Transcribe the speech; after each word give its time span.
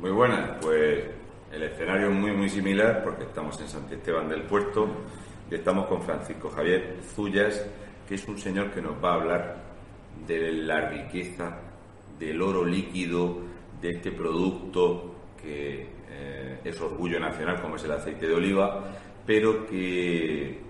Muy 0.00 0.12
buenas, 0.12 0.56
pues 0.62 1.04
el 1.52 1.62
escenario 1.62 2.08
es 2.08 2.14
muy 2.14 2.32
muy 2.32 2.48
similar 2.48 3.04
porque 3.04 3.24
estamos 3.24 3.60
en 3.60 3.68
Santisteban 3.68 4.30
del 4.30 4.44
Puerto 4.44 4.88
y 5.50 5.56
estamos 5.56 5.88
con 5.88 6.00
Francisco 6.00 6.48
Javier 6.48 6.96
Zullas, 7.14 7.66
que 8.08 8.14
es 8.14 8.26
un 8.26 8.38
señor 8.38 8.70
que 8.70 8.80
nos 8.80 8.92
va 8.92 9.10
a 9.10 9.14
hablar 9.16 9.56
de 10.26 10.52
la 10.52 10.88
riqueza 10.88 11.58
del 12.18 12.40
oro 12.40 12.64
líquido, 12.64 13.40
de 13.78 13.90
este 13.90 14.10
producto 14.10 15.16
que 15.38 15.86
eh, 16.08 16.60
es 16.64 16.80
orgullo 16.80 17.20
nacional 17.20 17.60
como 17.60 17.76
es 17.76 17.84
el 17.84 17.92
aceite 17.92 18.26
de 18.26 18.34
oliva, 18.34 18.82
pero 19.26 19.66
que 19.66 20.60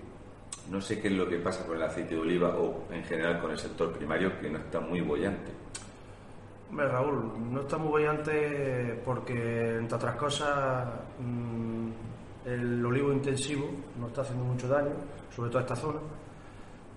no 0.69 0.81
sé 0.81 0.99
qué 0.99 1.07
es 1.07 1.13
lo 1.13 1.29
que 1.29 1.37
pasa 1.37 1.65
con 1.65 1.77
el 1.77 1.83
aceite 1.83 2.15
de 2.15 2.21
oliva 2.21 2.57
o 2.57 2.83
en 2.91 3.05
general 3.05 3.39
con 3.39 3.51
el 3.51 3.57
sector 3.57 3.93
primario 3.93 4.37
que 4.41 4.49
no 4.49 4.57
está 4.57 4.81
muy 4.81 4.99
bollante. 4.99 5.70
Raúl, 6.77 7.31
no 7.51 7.61
está 7.61 7.77
muy 7.77 7.89
bollante 7.89 9.01
porque, 9.03 9.77
entre 9.77 9.95
otras 9.95 10.15
cosas, 10.15 10.87
mm, 11.19 11.89
el 12.45 12.85
olivo 12.85 13.11
intensivo 13.11 13.69
nos 13.99 14.09
está 14.09 14.21
haciendo 14.21 14.45
mucho 14.45 14.67
daño, 14.67 14.91
sobre 15.35 15.49
todo 15.49 15.59
esta 15.61 15.75
zona, 15.75 15.99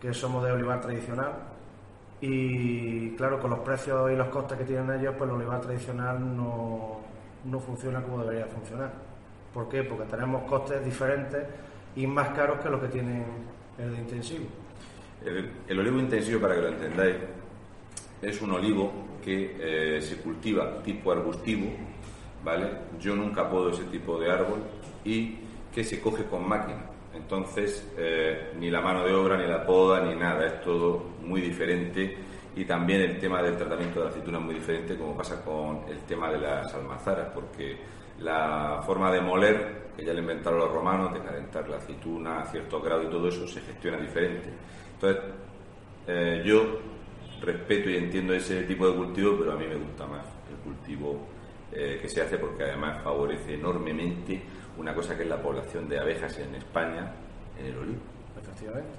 que 0.01 0.15
somos 0.15 0.45
de 0.45 0.53
olivar 0.53 0.81
tradicional. 0.81 1.33
Y 2.21 3.11
claro, 3.17 3.41
con 3.41 3.51
los 3.51 3.59
precios 3.61 4.11
y 4.11 4.17
los 4.17 4.29
costes 4.29 4.59
que 4.59 4.65
tienen 4.65 5.01
ellos, 5.01 5.15
pues 5.19 5.29
el 5.29 5.37
olivar 5.37 5.61
tradicional 5.61 6.37
no, 6.37 7.01
no 7.45 7.61
funciona 7.61 8.03
como 8.03 8.23
debería 8.23 8.47
funcionar. 8.47 8.93
¿Por 9.53 9.69
qué? 9.69 9.83
Porque 9.83 10.05
tenemos 10.05 10.43
costes 10.45 10.85
diferentes 10.85 11.45
y 11.97 12.07
más 12.07 12.31
caros 12.31 12.61
que 12.61 12.69
los 12.69 12.81
que 12.81 12.89
tienen 12.89 13.25
el 13.79 13.93
de 13.93 13.99
intensivo. 13.99 14.47
El, 15.69 15.79
olivo 15.79 15.99
intensivo, 16.01 16.41
para 16.41 16.55
que 16.55 16.61
lo 16.61 16.69
entendáis, 16.69 17.17
es 18.21 18.43
un 18.43 18.53
olivo 18.53 18.93
que 19.25 19.57
eh, 19.59 20.03
se 20.03 20.19
cultiva 20.19 20.83
tipo 20.83 21.11
arbustivo, 21.11 21.71
¿vale? 22.45 22.67
Yo 23.01 23.17
nunca 23.17 23.49
puedo 23.49 23.71
ese 23.71 23.85
tipo 23.85 24.19
de 24.19 24.31
árbol 24.31 24.63
y 25.05 25.39
que 25.75 25.83
se 25.83 26.01
coge 26.01 26.25
con 26.25 26.47
máquina. 26.47 26.91
Entonces, 27.15 27.91
eh, 27.97 28.53
ni 28.59 28.71
la 28.71 28.81
mano 28.81 29.05
de 29.05 29.15
obra, 29.15 29.37
ni 29.37 29.47
la 29.47 29.65
poda, 29.65 30.05
ni 30.05 30.15
nada, 30.15 30.47
es 30.47 30.61
todo 30.63 31.05
muy 31.23 31.41
diferente. 31.41 32.19
Y 32.57 32.65
también 32.65 33.01
el 33.01 33.19
tema 33.19 33.43
del 33.43 33.57
tratamiento 33.57 33.99
de 33.99 34.05
la 34.05 34.11
aceituna 34.11 34.39
es 34.39 34.45
muy 34.45 34.55
diferente, 34.55 34.97
como 34.97 35.17
pasa 35.17 35.43
con 35.45 35.85
el 35.89 35.99
tema 36.01 36.31
de 36.31 36.39
las 36.39 36.73
almazaras, 36.75 37.29
porque 37.35 37.79
la 38.21 38.83
forma 38.85 39.11
de 39.11 39.21
moler, 39.21 39.85
que 39.97 40.05
ya 40.05 40.13
lo 40.13 40.21
inventaron 40.21 40.61
los 40.61 40.71
romanos, 40.71 41.13
de 41.15 41.21
calentar 41.21 41.69
la 41.69 41.79
aceituna 41.79 42.43
a 42.43 42.45
cierto 42.47 42.81
grado 42.81 43.03
y 43.03 43.07
todo 43.07 43.29
eso, 43.29 43.47
se 43.49 43.61
gestiona 43.61 43.97
diferente. 43.97 44.51
Entonces, 44.95 45.23
eh, 46.07 46.43
yo 46.45 46.79
respeto 47.41 47.91
y 47.91 47.97
entiendo 47.97 48.35
ese 48.35 48.63
tipo 48.63 48.89
de 48.89 48.97
cultivo, 48.97 49.37
pero 49.39 49.53
a 49.53 49.57
mí 49.57 49.67
me 49.67 49.77
gusta 49.77 50.07
más 50.07 50.27
el 50.51 50.57
cultivo 50.59 51.19
eh, 51.73 51.99
que 52.01 52.09
se 52.09 52.23
hace 52.23 52.39
porque 52.39 52.65
además 52.65 53.03
favorece 53.03 53.55
enormemente 53.55 54.43
una 54.77 54.95
cosa 54.95 55.17
que 55.17 55.23
es 55.23 55.29
la 55.29 55.41
población 55.41 55.89
de 55.89 55.99
abejas 55.99 56.39
en 56.39 56.55
España, 56.55 57.13
en 57.59 57.67
el 57.67 57.77
olivo. 57.79 58.01
Efectivamente. 58.41 58.93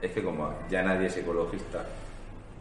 Es 0.00 0.12
que 0.12 0.22
como 0.22 0.54
ya 0.70 0.82
nadie 0.82 1.06
es 1.06 1.16
ecologista, 1.16 1.84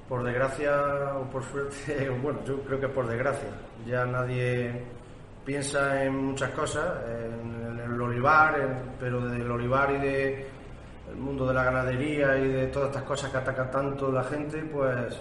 por 0.10 0.24
desgracia 0.24 1.14
o 1.16 1.30
por 1.30 1.44
suerte, 1.44 2.10
bueno, 2.24 2.40
yo 2.44 2.60
creo 2.62 2.80
que 2.80 2.90
por 2.90 3.08
desgracia, 3.08 3.50
ya 3.86 4.06
nadie 4.06 4.84
piensa 5.46 6.04
en 6.04 6.16
muchas 6.16 6.50
cosas, 6.50 6.98
en 7.08 7.80
el 7.80 8.02
olivar, 8.02 8.82
pero 9.00 9.22
del 9.30 9.50
olivar 9.50 9.92
y 9.92 10.00
de 10.00 10.48
el 11.10 11.18
mundo 11.18 11.48
de 11.48 11.54
la 11.54 11.64
ganadería 11.64 12.38
y 12.38 12.48
de 12.48 12.68
todas 12.68 12.90
estas 12.90 13.04
cosas 13.04 13.32
que 13.32 13.38
ataca 13.38 13.70
tanto 13.70 14.12
la 14.12 14.24
gente, 14.24 14.62
pues 14.64 15.18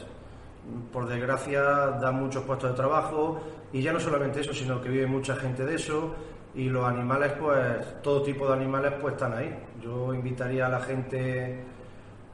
por 0.92 1.08
desgracia 1.08 1.62
da 1.62 2.10
muchos 2.12 2.44
puestos 2.44 2.70
de 2.70 2.76
trabajo. 2.76 3.40
Y 3.72 3.82
ya 3.82 3.92
no 3.92 4.00
solamente 4.00 4.40
eso, 4.40 4.52
sino 4.52 4.80
que 4.80 4.88
vive 4.88 5.06
mucha 5.06 5.36
gente 5.36 5.64
de 5.64 5.74
eso. 5.74 6.14
Y 6.54 6.68
los 6.68 6.84
animales, 6.84 7.32
pues 7.38 8.02
todo 8.02 8.22
tipo 8.22 8.46
de 8.46 8.54
animales 8.54 8.92
pues 9.00 9.14
están 9.14 9.34
ahí. 9.34 9.54
Yo 9.80 10.14
invitaría 10.14 10.66
a 10.66 10.68
la 10.68 10.80
gente 10.80 11.64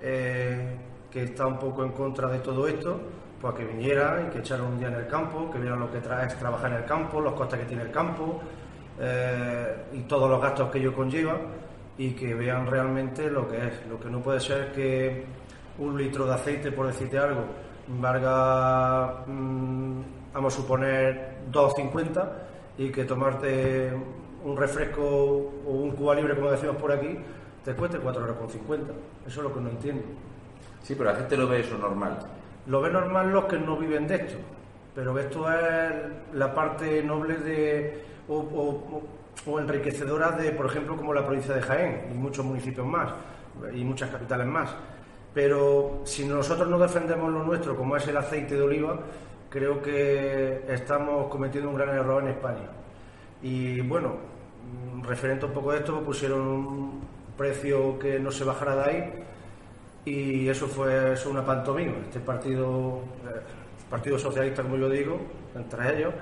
eh, 0.01 0.77
que 1.11 1.25
está 1.25 1.47
un 1.47 1.59
poco 1.59 1.85
en 1.85 1.93
contra 1.93 2.29
de 2.29 2.39
todo 2.39 2.67
esto, 2.67 3.01
pues 3.41 3.55
que 3.55 3.65
viniera 3.65 4.25
y 4.27 4.31
que 4.33 4.39
echara 4.39 4.63
un 4.63 4.79
día 4.79 4.89
en 4.89 4.95
el 4.95 5.07
campo, 5.07 5.51
que 5.51 5.59
vieran 5.59 5.81
lo 5.81 5.91
que 5.91 6.01
trae 6.01 6.27
es 6.27 6.37
trabajar 6.39 6.73
en 6.73 6.79
el 6.79 6.85
campo, 6.85 7.21
los 7.21 7.35
costes 7.35 7.61
que 7.61 7.67
tiene 7.67 7.83
el 7.83 7.91
campo 7.91 8.41
eh, 8.99 9.85
y 9.93 10.01
todos 10.03 10.31
los 10.31 10.41
gastos 10.41 10.71
que 10.71 10.79
ello 10.79 10.95
conlleva 10.95 11.37
y 11.97 12.13
que 12.13 12.35
vean 12.35 12.67
realmente 12.67 13.31
lo 13.31 13.49
que 13.49 13.59
es. 13.59 13.87
Lo 13.89 13.99
que 14.01 14.09
no 14.11 14.21
puede 14.21 14.41
ser 14.41 14.73
que 14.73 15.25
un 15.79 15.97
litro 15.97 16.27
de 16.27 16.35
aceite, 16.35 16.73
por 16.73 16.87
decirte 16.87 17.19
algo, 17.19 17.45
valga, 17.89 19.25
mm, 19.27 20.03
vamos 20.33 20.55
a 20.55 20.57
suponer, 20.57 21.39
2,50 21.51 22.29
y 22.79 22.91
que 22.91 23.05
tomarte 23.05 23.93
un 24.45 24.57
refresco 24.57 25.03
o 25.67 25.71
un 25.71 25.93
cuba 25.93 26.15
libre, 26.15 26.35
como 26.35 26.51
decimos 26.51 26.77
por 26.77 26.93
aquí, 26.93 27.19
te 27.65 27.75
cueste 27.75 27.99
4,50 27.99 28.19
euros. 28.19 28.97
Eso 29.27 29.41
es 29.41 29.45
lo 29.45 29.55
que 29.55 29.61
no 29.61 29.71
entiendo. 29.71 30.03
Sí, 30.83 30.95
pero 30.95 31.11
la 31.11 31.17
gente 31.17 31.37
lo 31.37 31.49
ve 31.49 31.61
eso 31.61 31.79
normal. 31.79 32.19
Lo 32.67 32.81
ve 32.81 32.91
normal 32.91 33.31
los 33.31 33.45
que 33.45 33.59
no 33.59 33.77
viven 33.77 34.07
de 34.07 34.17
esto, 34.17 34.39
pero 34.95 35.19
esto 35.19 35.51
es 35.51 35.93
la 36.35 36.55
parte 36.55 37.03
noble 37.03 37.37
de 37.37 38.05
o, 38.29 39.03
enriquecedora 39.59 40.33
de, 40.33 40.53
por 40.53 40.67
ejemplo, 40.67 40.97
como 40.97 41.13
la 41.13 41.25
provincia 41.25 41.55
de 41.55 41.63
Jaén 41.63 42.09
y 42.11 42.15
muchos 42.15 42.45
municipios 42.45 42.87
más 42.87 43.13
y 43.75 43.85
muchas 43.85 44.11
capitales 44.11 44.47
más. 44.47 44.71
Pero 45.33 46.03
si 46.05 46.25
nosotros 46.25 46.69
no 46.69 46.79
defendemos 46.79 47.33
lo 47.33 47.43
nuestro, 47.43 47.77
como 47.77 47.97
es 47.97 48.07
el 48.07 48.17
aceite 48.17 48.55
de 48.57 48.63
oliva, 48.63 48.99
creo 49.51 49.83
que 49.83 50.65
estamos 50.69 51.29
cometiendo 51.29 51.71
un 51.71 51.77
gran 51.77 51.91
error 51.91 52.23
en 52.23 52.31
España. 52.31 52.69
Y 53.43 53.81
bueno, 53.81 54.17
referente 55.03 55.47
un 55.47 55.53
poco 55.53 55.73
a 55.73 55.77
esto, 55.77 56.01
pusieron 56.03 56.41
un 56.41 57.01
precio 57.37 57.99
que 57.99 58.19
no 58.19 58.31
se 58.31 58.45
bajara 58.45 58.77
de 58.77 58.83
ahí 58.83 59.25
y 60.05 60.49
eso 60.49 60.67
fue 60.67 61.13
eso 61.13 61.31
una 61.31 61.45
pantomima. 61.45 61.95
Este 62.07 62.21
partido, 62.21 63.03
eh, 63.27 63.41
Partido 63.91 64.19
Socialista, 64.19 64.63
como 64.63 64.77
yo 64.77 64.89
digo, 64.89 65.19
entre 65.55 65.99
ellos, 65.99 66.15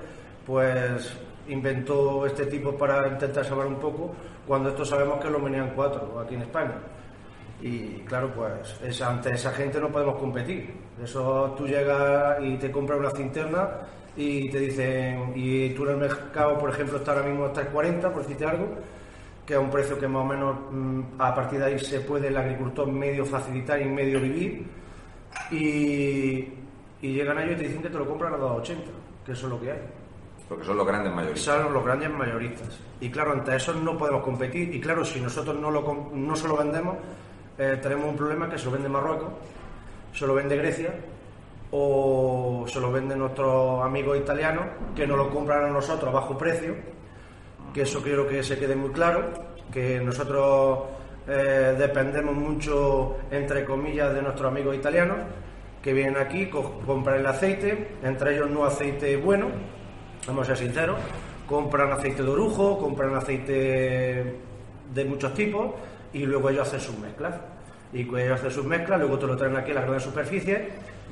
pues 0.45 1.13
inventó 1.47 2.25
este 2.25 2.45
tipo 2.45 2.75
para 2.77 3.07
intentar 3.07 3.45
salvar 3.45 3.67
un 3.67 3.75
poco, 3.75 4.13
cuando 4.47 4.69
esto 4.69 4.85
sabemos 4.85 5.19
que 5.19 5.29
lo 5.29 5.41
venían 5.41 5.71
cuatro 5.75 6.19
aquí 6.19 6.35
en 6.35 6.41
España. 6.41 6.75
Y 7.61 7.99
claro, 8.01 8.31
pues 8.33 9.01
ante 9.01 9.33
esa 9.33 9.51
gente 9.51 9.79
no 9.79 9.89
podemos 9.89 10.17
competir. 10.17 10.73
Eso 11.01 11.53
tú 11.57 11.65
llegas 11.65 12.37
y 12.41 12.57
te 12.57 12.69
compras 12.69 12.99
una 12.99 13.11
cinterna 13.11 13.69
y 14.15 14.49
te 14.49 14.59
dicen, 14.59 15.31
y 15.35 15.69
tú 15.69 15.85
en 15.85 15.91
el 15.91 15.97
mercado, 15.97 16.57
por 16.59 16.69
ejemplo, 16.69 16.97
está 16.97 17.13
ahora 17.13 17.25
mismo 17.25 17.45
hasta 17.45 17.61
el 17.61 17.67
40, 17.67 18.11
por 18.11 18.21
decirte 18.21 18.45
algo, 18.45 18.67
que 19.45 19.55
a 19.55 19.59
un 19.59 19.69
precio 19.69 19.97
que 19.99 20.07
más 20.07 20.21
o 20.23 20.25
menos 20.25 20.55
mm, 20.71 21.01
a 21.19 21.33
partir 21.33 21.59
de 21.59 21.65
ahí 21.65 21.79
se 21.79 22.01
puede 22.01 22.27
el 22.27 22.37
agricultor 22.37 22.87
medio 22.91 23.25
facilitar 23.25 23.81
y 23.81 23.85
medio 23.85 24.19
vivir. 24.19 24.65
Y, 25.51 26.47
llegan 27.01 27.39
ellos 27.39 27.53
y 27.53 27.57
te 27.57 27.63
dicen 27.63 27.81
que 27.81 27.89
te 27.89 27.97
lo 27.97 28.07
compran 28.07 28.33
a 28.33 28.37
2,80, 28.37 28.77
que 29.25 29.31
eso 29.33 29.47
es 29.47 29.51
lo 29.51 29.59
que 29.59 29.71
hay. 29.71 29.79
Porque 30.53 30.65
son 30.65 31.73
los 31.73 31.83
grandes 31.83 32.11
mayoristas. 32.11 32.79
Y 33.01 33.09
claro, 33.09 33.31
ante 33.31 33.55
eso 33.55 33.73
no 33.73 33.97
podemos 33.97 34.23
competir. 34.23 34.73
Y 34.73 34.79
claro, 34.79 35.03
si 35.03 35.19
nosotros 35.19 35.57
no, 35.59 35.71
lo, 35.71 36.11
no 36.13 36.35
se 36.35 36.47
lo 36.47 36.57
vendemos, 36.57 36.97
eh, 37.57 37.79
tenemos 37.81 38.09
un 38.09 38.15
problema 38.15 38.49
que 38.49 38.57
se 38.57 38.65
lo 38.65 38.71
vende 38.71 38.87
Marruecos, 38.87 39.29
se 40.13 40.27
lo 40.27 40.35
vende 40.35 40.55
Grecia 40.57 40.93
o 41.71 42.65
se 42.67 42.79
lo 42.79 42.91
venden 42.91 43.17
nuestros 43.17 43.83
amigos 43.83 44.17
italianos 44.17 44.65
que 44.95 45.07
nos 45.07 45.17
lo 45.17 45.29
compran 45.31 45.65
a 45.65 45.69
nosotros 45.69 46.09
a 46.09 46.13
bajo 46.13 46.37
precio 46.37 46.75
que 47.73 47.81
eso 47.81 48.01
quiero 48.01 48.27
que 48.27 48.43
se 48.43 48.57
quede 48.57 48.75
muy 48.75 48.91
claro, 48.91 49.31
que 49.71 49.99
nosotros 49.99 50.79
eh, 51.27 51.75
dependemos 51.77 52.35
mucho, 52.35 53.17
entre 53.31 53.65
comillas, 53.65 54.13
de 54.13 54.21
nuestros 54.21 54.51
amigos 54.51 54.75
italianos, 54.75 55.17
que 55.81 55.91
vienen 55.91 56.17
aquí, 56.17 56.49
compran 56.49 57.19
el 57.19 57.25
aceite, 57.25 57.95
entre 58.03 58.35
ellos 58.35 58.49
no 58.49 58.63
aceite 58.63 59.17
bueno, 59.17 59.47
vamos 60.27 60.43
a 60.43 60.55
ser 60.55 60.67
sinceros, 60.67 60.97
compran 61.47 61.91
aceite 61.91 62.23
de 62.23 62.29
orujo, 62.29 62.77
compran 62.77 63.15
aceite 63.15 64.35
de 64.93 65.05
muchos 65.05 65.33
tipos 65.33 65.71
y 66.13 66.25
luego 66.25 66.49
ellos 66.49 66.67
hacen 66.67 66.79
sus 66.79 66.97
mezclas. 66.97 67.35
Y 67.91 68.01
ellos 68.01 68.39
hacen 68.39 68.51
sus 68.51 68.65
mezclas, 68.65 68.99
luego 68.99 69.19
te 69.19 69.27
lo 69.27 69.37
traen 69.37 69.55
aquí 69.55 69.71
a 69.71 69.75
las 69.75 69.83
grandes 69.83 70.03
superficies. 70.03 70.61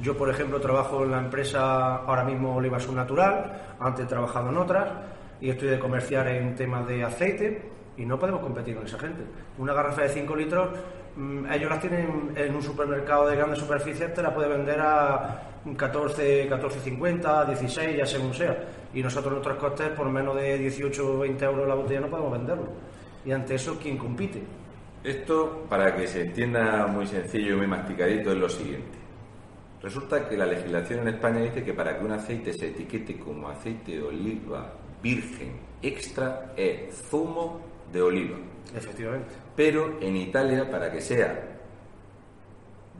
Yo, 0.01 0.17
por 0.17 0.29
ejemplo, 0.29 0.59
trabajo 0.59 1.03
en 1.03 1.11
la 1.11 1.19
empresa 1.19 1.97
ahora 1.97 2.23
mismo 2.23 2.55
Oliva 2.55 2.79
Natural, 2.79 3.75
antes 3.79 4.05
he 4.05 4.07
trabajado 4.07 4.49
en 4.49 4.57
otras 4.57 4.87
y 5.39 5.49
estoy 5.49 5.69
de 5.69 5.79
comerciar 5.79 6.27
en 6.27 6.55
temas 6.55 6.87
de 6.87 7.03
aceite 7.03 7.61
y 7.97 8.05
no 8.05 8.17
podemos 8.17 8.41
competir 8.41 8.75
con 8.75 8.85
esa 8.85 8.97
gente. 8.97 9.23
Una 9.57 9.73
garrafa 9.73 10.03
de 10.03 10.09
5 10.09 10.35
litros, 10.35 10.69
mm, 11.15 11.51
ellos 11.51 11.69
las 11.69 11.79
tienen 11.81 12.31
en 12.35 12.55
un 12.55 12.63
supermercado 12.63 13.27
de 13.27 13.35
grandes 13.35 13.59
superficies, 13.59 14.13
te 14.13 14.23
la 14.23 14.33
puede 14.33 14.47
vender 14.47 14.79
a 14.79 15.41
14, 15.77 16.49
14,50, 16.49 17.45
16, 17.45 17.97
ya 17.97 18.05
según 18.05 18.33
sea. 18.33 18.57
Y 18.93 19.01
nosotros 19.01 19.33
nuestros 19.33 19.57
costes, 19.57 19.89
por 19.89 20.09
menos 20.09 20.35
de 20.35 20.57
18 20.57 21.15
o 21.15 21.19
20 21.19 21.45
euros 21.45 21.67
la 21.67 21.75
botella, 21.75 22.01
no 22.01 22.09
podemos 22.09 22.31
venderlo. 22.31 22.67
Y 23.25 23.31
ante 23.31 23.55
eso, 23.55 23.77
¿quién 23.81 23.97
compite? 23.97 24.41
Esto, 25.03 25.65
para 25.69 25.95
que 25.95 26.07
se 26.07 26.21
entienda 26.21 26.85
muy 26.87 27.07
sencillo 27.07 27.53
y 27.53 27.57
muy 27.57 27.67
masticadito, 27.67 28.31
es 28.31 28.37
lo 28.37 28.49
siguiente. 28.49 28.99
Resulta 29.81 30.29
que 30.29 30.37
la 30.37 30.45
legislación 30.45 30.99
en 31.01 31.15
España 31.15 31.39
dice 31.39 31.63
que 31.63 31.73
para 31.73 31.97
que 31.97 32.05
un 32.05 32.11
aceite 32.11 32.53
se 32.53 32.67
etiquete 32.67 33.17
como 33.17 33.49
aceite 33.49 33.93
de 33.93 34.03
oliva 34.03 34.73
virgen 35.01 35.53
extra 35.81 36.53
es 36.55 36.95
zumo 37.09 37.61
de 37.91 38.01
oliva. 38.01 38.37
Efectivamente. 38.75 39.29
Pero 39.55 39.97
en 39.99 40.17
Italia, 40.17 40.69
para 40.69 40.91
que 40.91 41.01
sea 41.01 41.59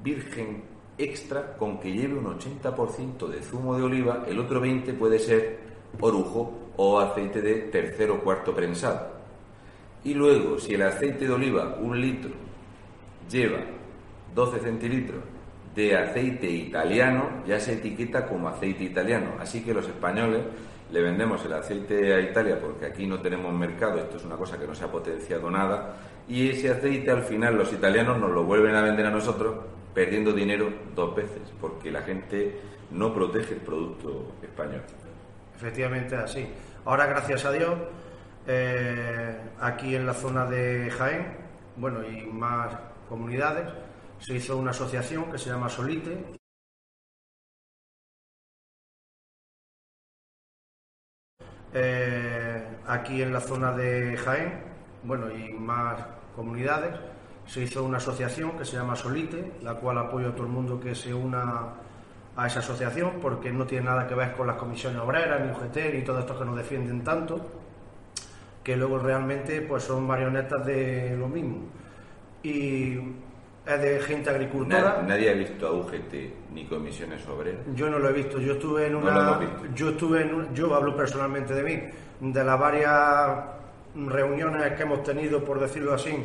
virgen 0.03 0.63
extra, 0.97 1.55
con 1.55 1.79
que 1.79 1.91
lleve 1.91 2.17
un 2.17 2.25
80% 2.25 3.27
de 3.27 3.41
zumo 3.41 3.77
de 3.77 3.83
oliva, 3.83 4.25
el 4.27 4.39
otro 4.39 4.63
20% 4.63 4.97
puede 4.97 5.19
ser 5.19 5.59
orujo 5.99 6.53
o 6.77 6.99
aceite 6.99 7.41
de 7.41 7.55
tercero 7.69 8.15
o 8.15 8.19
cuarto 8.19 8.55
prensado. 8.55 9.11
Y 10.03 10.13
luego, 10.13 10.59
si 10.59 10.73
el 10.73 10.81
aceite 10.81 11.27
de 11.27 11.33
oliva, 11.33 11.77
un 11.79 11.99
litro, 11.99 12.31
lleva 13.29 13.59
12 14.33 14.59
centilitros 14.59 15.23
de 15.75 15.95
aceite 15.95 16.49
italiano, 16.49 17.43
ya 17.47 17.59
se 17.59 17.73
etiqueta 17.73 18.27
como 18.27 18.47
aceite 18.47 18.83
italiano. 18.83 19.35
Así 19.39 19.61
que 19.61 19.73
los 19.73 19.87
españoles 19.87 20.41
le 20.91 21.01
vendemos 21.01 21.43
el 21.45 21.53
aceite 21.53 22.13
a 22.13 22.19
Italia 22.19 22.59
porque 22.59 22.85
aquí 22.85 23.07
no 23.07 23.19
tenemos 23.21 23.53
mercado, 23.53 23.99
esto 23.99 24.17
es 24.17 24.25
una 24.25 24.35
cosa 24.35 24.59
que 24.59 24.67
no 24.67 24.75
se 24.75 24.83
ha 24.83 24.91
potenciado 24.91 25.49
nada, 25.49 25.95
y 26.27 26.49
ese 26.49 26.69
aceite 26.69 27.11
al 27.11 27.23
final 27.23 27.57
los 27.57 27.71
italianos 27.71 28.19
nos 28.19 28.31
lo 28.31 28.43
vuelven 28.43 28.75
a 28.75 28.81
vender 28.81 29.05
a 29.05 29.11
nosotros 29.11 29.55
perdiendo 29.93 30.33
dinero 30.33 30.69
dos 30.95 31.15
veces, 31.15 31.41
porque 31.59 31.91
la 31.91 32.01
gente 32.01 32.59
no 32.91 33.13
protege 33.13 33.53
el 33.53 33.61
producto 33.61 34.33
español. 34.41 34.81
Efectivamente, 35.61 36.15
así. 36.15 36.51
Ahora, 36.85 37.05
gracias 37.05 37.45
a 37.45 37.51
Dios, 37.51 37.77
eh, 38.47 39.39
aquí 39.59 39.95
en 39.95 40.07
la 40.07 40.13
zona 40.15 40.47
de 40.47 40.89
Jaén, 40.89 41.37
bueno, 41.75 42.03
y 42.03 42.25
más 42.25 42.75
comunidades, 43.07 43.69
se 44.17 44.33
hizo 44.33 44.57
una 44.57 44.71
asociación 44.71 45.31
que 45.31 45.37
se 45.37 45.51
llama 45.51 45.69
Solite. 45.69 46.17
Eh, 51.73 52.77
aquí 52.87 53.21
en 53.21 53.31
la 53.31 53.39
zona 53.39 53.71
de 53.73 54.17
Jaén, 54.17 54.63
bueno, 55.03 55.29
y 55.29 55.53
más 55.53 56.03
comunidades, 56.35 56.99
se 57.45 57.61
hizo 57.61 57.83
una 57.83 57.97
asociación 57.97 58.57
que 58.57 58.65
se 58.65 58.77
llama 58.77 58.95
Solite, 58.95 59.59
la 59.61 59.75
cual 59.75 59.99
apoyo 59.99 60.29
a 60.29 60.31
todo 60.33 60.47
el 60.47 60.53
mundo 60.53 60.79
que 60.79 60.95
se 60.95 61.13
una 61.13 61.75
a 62.35 62.47
esa 62.47 62.59
asociación, 62.59 63.19
porque 63.21 63.51
no 63.51 63.65
tiene 63.65 63.85
nada 63.85 64.07
que 64.07 64.15
ver 64.15 64.33
con 64.33 64.47
las 64.47 64.55
comisiones 64.55 65.01
obreras, 65.01 65.41
ni 65.41 65.51
UGT, 65.51 65.93
ni 65.93 66.01
todo 66.01 66.19
esto 66.19 66.37
que 66.37 66.45
nos 66.45 66.55
defienden 66.55 67.03
tanto, 67.03 67.39
que 68.63 68.75
luego 68.75 68.99
realmente 68.99 69.61
pues 69.61 69.83
son 69.83 70.05
marionetas 70.05 70.65
de 70.65 71.15
lo 71.17 71.27
mismo. 71.27 71.57
Y 72.43 72.97
es 73.65 73.81
de 73.81 73.99
gente 73.99 74.29
agricultora. 74.29 75.03
Nadie, 75.05 75.29
ha 75.29 75.33
visto 75.33 75.67
a 75.67 75.71
UGT 75.73 76.51
ni 76.53 76.65
comisiones 76.65 77.27
obreras. 77.27 77.61
Yo 77.75 77.89
no 77.89 77.99
lo 77.99 78.09
he 78.09 78.13
visto. 78.13 78.39
Yo 78.39 78.53
estuve 78.53 78.87
en 78.87 78.95
una. 78.95 79.39
yo 79.75 79.89
estuve 79.89 80.21
en. 80.21 80.53
Yo 80.55 80.73
hablo 80.73 80.95
personalmente 80.95 81.53
de 81.53 81.63
mí, 81.63 82.31
de 82.31 82.43
las 82.43 82.59
varias 82.59 83.37
reuniones 83.95 84.73
que 84.73 84.83
hemos 84.83 85.03
tenido, 85.03 85.43
por 85.43 85.59
decirlo 85.59 85.93
así, 85.93 86.15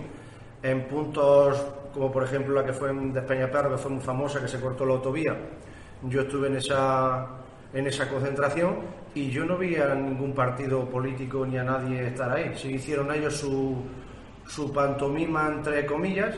en 0.63 0.89
puntos 0.89 1.67
como 1.97 2.13
por 2.13 2.25
ejemplo 2.25 2.55
la 2.55 2.65
que 2.65 2.75
fue 2.75 2.91
en 2.91 3.13
Despeñaperro, 3.13 3.71
que 3.71 3.79
fue 3.79 3.91
muy 3.91 4.03
famosa, 4.03 4.41
que 4.41 4.49
se 4.49 4.61
cortó 4.61 4.85
la 4.85 4.93
autovía. 4.93 5.35
Yo 6.03 6.21
estuve 6.23 6.49
en 6.49 6.57
esa, 6.57 7.27
en 7.73 7.87
esa 7.87 8.09
concentración 8.09 8.77
y 9.15 9.31
yo 9.31 9.45
no 9.45 9.57
vi 9.57 9.77
a 9.77 9.95
ningún 9.95 10.35
partido 10.35 10.85
político 10.89 11.47
ni 11.47 11.57
a 11.57 11.65
nadie 11.65 12.09
estar 12.09 12.31
ahí. 12.31 12.53
Sí 12.55 12.75
hicieron 12.75 13.11
ellos 13.13 13.35
su, 13.35 13.77
su 14.47 14.73
pantomima, 14.73 15.49
entre 15.49 15.87
comillas, 15.87 16.37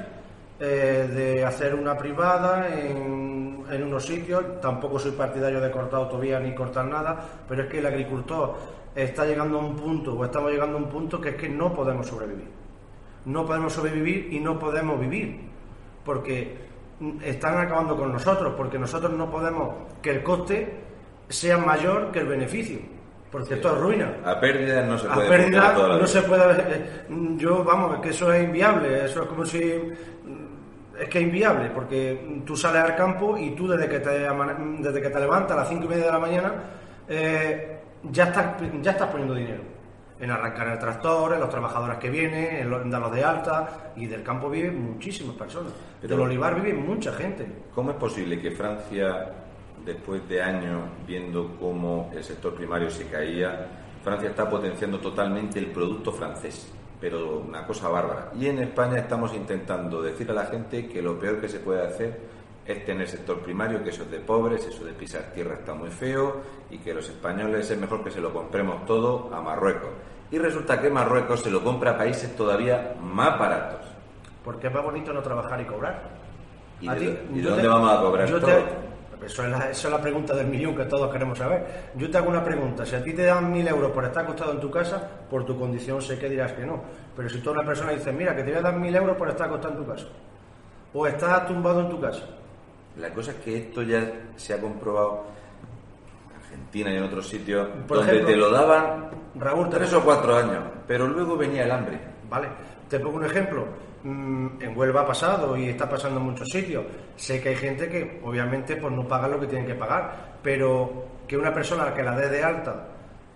eh, 0.60 1.08
de 1.12 1.44
hacer 1.44 1.74
una 1.74 1.98
privada 1.98 2.68
en, 2.68 3.64
en, 3.68 3.82
unos 3.82 4.06
sitios. 4.06 4.60
Tampoco 4.60 4.98
soy 4.98 5.12
partidario 5.12 5.60
de 5.60 5.70
cortar 5.70 6.00
autovía 6.00 6.38
ni 6.38 6.54
cortar 6.54 6.86
nada, 6.86 7.18
pero 7.48 7.64
es 7.64 7.68
que 7.68 7.80
el 7.80 7.86
agricultor 7.86 8.56
está 8.94 9.26
llegando 9.26 9.58
a 9.58 9.64
un 9.64 9.76
punto, 9.76 10.14
o 10.14 10.24
estamos 10.24 10.50
llegando 10.50 10.78
a 10.78 10.80
un 10.80 10.88
punto 10.88 11.20
que 11.20 11.30
es 11.30 11.34
que 11.36 11.48
no 11.48 11.74
podemos 11.74 12.06
sobrevivir. 12.06 12.48
No 13.24 13.44
podemos 13.44 13.72
sobrevivir 13.72 14.32
y 14.32 14.40
no 14.40 14.58
podemos 14.58 14.98
vivir, 14.98 15.40
porque 16.04 16.67
están 17.22 17.58
acabando 17.58 17.96
con 17.96 18.12
nosotros, 18.12 18.54
porque 18.56 18.78
nosotros 18.78 19.12
no 19.12 19.30
podemos 19.30 19.74
que 20.02 20.10
el 20.10 20.22
coste 20.22 20.80
sea 21.28 21.58
mayor 21.58 22.10
que 22.10 22.20
el 22.20 22.26
beneficio. 22.26 22.78
Porque 23.30 23.54
esto 23.54 23.74
es 23.74 23.78
ruina. 23.78 24.16
A 24.24 24.40
pérdida 24.40 24.82
no 24.86 24.96
se 24.96 25.06
puede. 25.06 25.26
A 25.26 25.28
pérdida 25.28 25.72
no 25.72 26.06
se 26.06 26.22
puede. 26.22 26.90
Yo, 27.36 27.62
vamos, 27.62 27.96
es 27.96 28.00
que 28.00 28.08
eso 28.08 28.32
es 28.32 28.42
inviable. 28.42 29.04
Eso 29.04 29.22
es 29.22 29.28
como 29.28 29.44
si. 29.44 29.58
Es 30.98 31.08
que 31.08 31.18
es 31.18 31.24
inviable, 31.24 31.70
porque 31.70 32.40
tú 32.44 32.56
sales 32.56 32.82
al 32.82 32.96
campo 32.96 33.36
y 33.36 33.50
tú 33.50 33.68
desde 33.68 33.88
que 33.88 34.00
te, 34.00 34.28
desde 34.78 35.00
que 35.00 35.10
te 35.10 35.20
levantas 35.20 35.52
a 35.52 35.60
las 35.60 35.68
cinco 35.68 35.84
y 35.84 35.88
media 35.88 36.06
de 36.06 36.12
la 36.12 36.18
mañana 36.18 36.54
eh, 37.08 37.78
ya, 38.10 38.24
estás, 38.24 38.56
ya 38.82 38.90
estás 38.90 39.08
poniendo 39.08 39.34
dinero 39.34 39.77
en 40.20 40.30
arrancar 40.30 40.68
el 40.68 40.78
tractor, 40.78 41.34
en 41.34 41.40
los 41.40 41.48
trabajadores 41.48 41.98
que 41.98 42.10
vienen, 42.10 42.72
en 42.72 42.90
darlos 42.90 43.12
de 43.12 43.24
alta, 43.24 43.92
y 43.96 44.06
del 44.06 44.22
campo 44.22 44.50
viven 44.50 44.92
muchísimas 44.92 45.36
personas. 45.36 45.72
Pero, 46.00 46.16
del 46.16 46.26
olivar 46.26 46.60
vive 46.60 46.74
mucha 46.74 47.12
gente. 47.12 47.46
¿Cómo 47.74 47.90
es 47.90 47.96
posible 47.96 48.40
que 48.40 48.50
Francia, 48.50 49.30
después 49.84 50.28
de 50.28 50.42
años 50.42 50.82
viendo 51.06 51.56
cómo 51.58 52.10
el 52.14 52.24
sector 52.24 52.54
primario 52.54 52.90
se 52.90 53.06
caía, 53.06 53.66
Francia 54.02 54.30
está 54.30 54.48
potenciando 54.48 54.98
totalmente 54.98 55.58
el 55.58 55.66
producto 55.66 56.12
francés? 56.12 56.72
Pero 57.00 57.38
una 57.38 57.64
cosa 57.64 57.88
bárbara. 57.88 58.32
Y 58.36 58.46
en 58.46 58.58
España 58.58 58.98
estamos 58.98 59.32
intentando 59.32 60.02
decir 60.02 60.28
a 60.32 60.34
la 60.34 60.46
gente 60.46 60.88
que 60.88 61.00
lo 61.00 61.16
peor 61.16 61.40
que 61.40 61.48
se 61.48 61.60
puede 61.60 61.86
hacer 61.86 62.37
es 62.68 62.84
tener 62.84 63.08
sector 63.08 63.40
primario, 63.40 63.82
que 63.82 63.88
eso 63.88 64.02
es 64.02 64.10
de 64.10 64.20
pobres, 64.20 64.66
eso 64.66 64.84
de 64.84 64.92
pisar 64.92 65.32
tierra 65.34 65.54
está 65.54 65.72
muy 65.72 65.90
feo 65.90 66.42
y 66.70 66.76
que 66.76 66.92
los 66.92 67.08
españoles 67.08 67.70
es 67.70 67.78
mejor 67.78 68.04
que 68.04 68.10
se 68.10 68.20
lo 68.20 68.30
compremos 68.30 68.84
todo 68.84 69.30
a 69.34 69.40
Marruecos. 69.40 69.88
Y 70.30 70.36
resulta 70.36 70.78
que 70.78 70.90
Marruecos 70.90 71.40
se 71.40 71.50
lo 71.50 71.64
compra 71.64 71.92
a 71.92 71.96
países 71.96 72.36
todavía 72.36 72.94
más 73.00 73.38
baratos. 73.38 73.80
Porque 74.44 74.66
es 74.66 74.74
más 74.74 74.84
bonito 74.84 75.14
no 75.14 75.22
trabajar 75.22 75.58
y 75.62 75.64
cobrar. 75.64 76.02
¿Y, 76.82 76.88
de, 76.88 77.42
dónde 77.42 77.66
vamos 77.66 77.90
a 77.90 78.00
cobrar 78.02 78.28
todo? 78.28 78.88
eso, 79.24 79.42
es 79.44 79.50
la, 79.50 79.70
es 79.70 79.84
la 79.84 80.00
pregunta 80.00 80.34
del 80.34 80.46
millón 80.46 80.76
que 80.76 80.84
todos 80.84 81.10
queremos 81.10 81.38
saber. 81.38 81.90
Yo 81.96 82.10
te 82.10 82.18
hago 82.18 82.28
una 82.28 82.44
pregunta. 82.44 82.84
Si 82.84 82.94
a 82.94 83.02
ti 83.02 83.14
te 83.14 83.24
dan 83.24 83.50
mil 83.50 83.66
euros 83.66 83.90
por 83.92 84.04
estar 84.04 84.24
acostado 84.24 84.52
en 84.52 84.60
tu 84.60 84.70
casa, 84.70 85.02
por 85.30 85.46
tu 85.46 85.58
condición 85.58 86.02
sé 86.02 86.18
que 86.18 86.28
dirás 86.28 86.52
que 86.52 86.66
no. 86.66 86.82
Pero 87.16 87.30
si 87.30 87.40
tú 87.40 87.50
una 87.50 87.64
persona 87.64 87.92
dice, 87.92 88.12
mira, 88.12 88.36
que 88.36 88.42
te 88.42 88.50
voy 88.50 88.58
a 88.58 88.62
dar 88.62 88.76
mil 88.76 88.94
euros 88.94 89.16
por 89.16 89.30
estar 89.30 89.46
acostado 89.46 89.72
en 89.72 89.80
tu 89.80 89.90
casa, 89.90 90.06
o 90.92 91.06
estás 91.06 91.46
tumbado 91.46 91.80
en 91.80 91.88
tu 91.88 92.00
casa, 92.00 92.26
la 92.98 93.10
cosa 93.10 93.32
es 93.32 93.36
que 93.38 93.56
esto 93.58 93.82
ya 93.82 94.10
se 94.36 94.54
ha 94.54 94.60
comprobado 94.60 95.26
en 96.30 96.36
Argentina 96.36 96.92
y 96.92 96.96
en 96.96 97.02
otros 97.04 97.28
sitios 97.28 97.68
donde 97.86 98.20
te 98.20 98.36
lo 98.36 98.50
daban 98.50 99.10
Raúl, 99.36 99.68
tres 99.70 99.92
o 99.92 100.02
cuatro 100.02 100.36
años, 100.36 100.64
pero 100.86 101.06
luego 101.06 101.36
venía 101.36 101.64
el 101.64 101.70
hambre. 101.70 101.98
Vale, 102.28 102.48
te 102.88 102.98
pongo 102.98 103.16
un 103.16 103.24
ejemplo. 103.24 103.66
Mm, 104.02 104.62
en 104.62 104.76
Huelva 104.76 105.02
ha 105.02 105.06
pasado 105.06 105.56
y 105.56 105.68
está 105.68 105.88
pasando 105.88 106.20
en 106.20 106.26
muchos 106.26 106.48
sitios. 106.48 106.84
Sé 107.16 107.40
que 107.40 107.50
hay 107.50 107.56
gente 107.56 107.88
que 107.88 108.20
obviamente 108.24 108.76
pues 108.76 108.92
no 108.92 109.06
paga 109.06 109.28
lo 109.28 109.40
que 109.40 109.46
tienen 109.46 109.66
que 109.66 109.74
pagar, 109.74 110.38
pero 110.42 111.06
que 111.26 111.36
una 111.36 111.52
persona 111.52 111.92
que 111.94 112.02
la 112.02 112.16
dé 112.16 112.28
de 112.28 112.42
alta, 112.42 112.88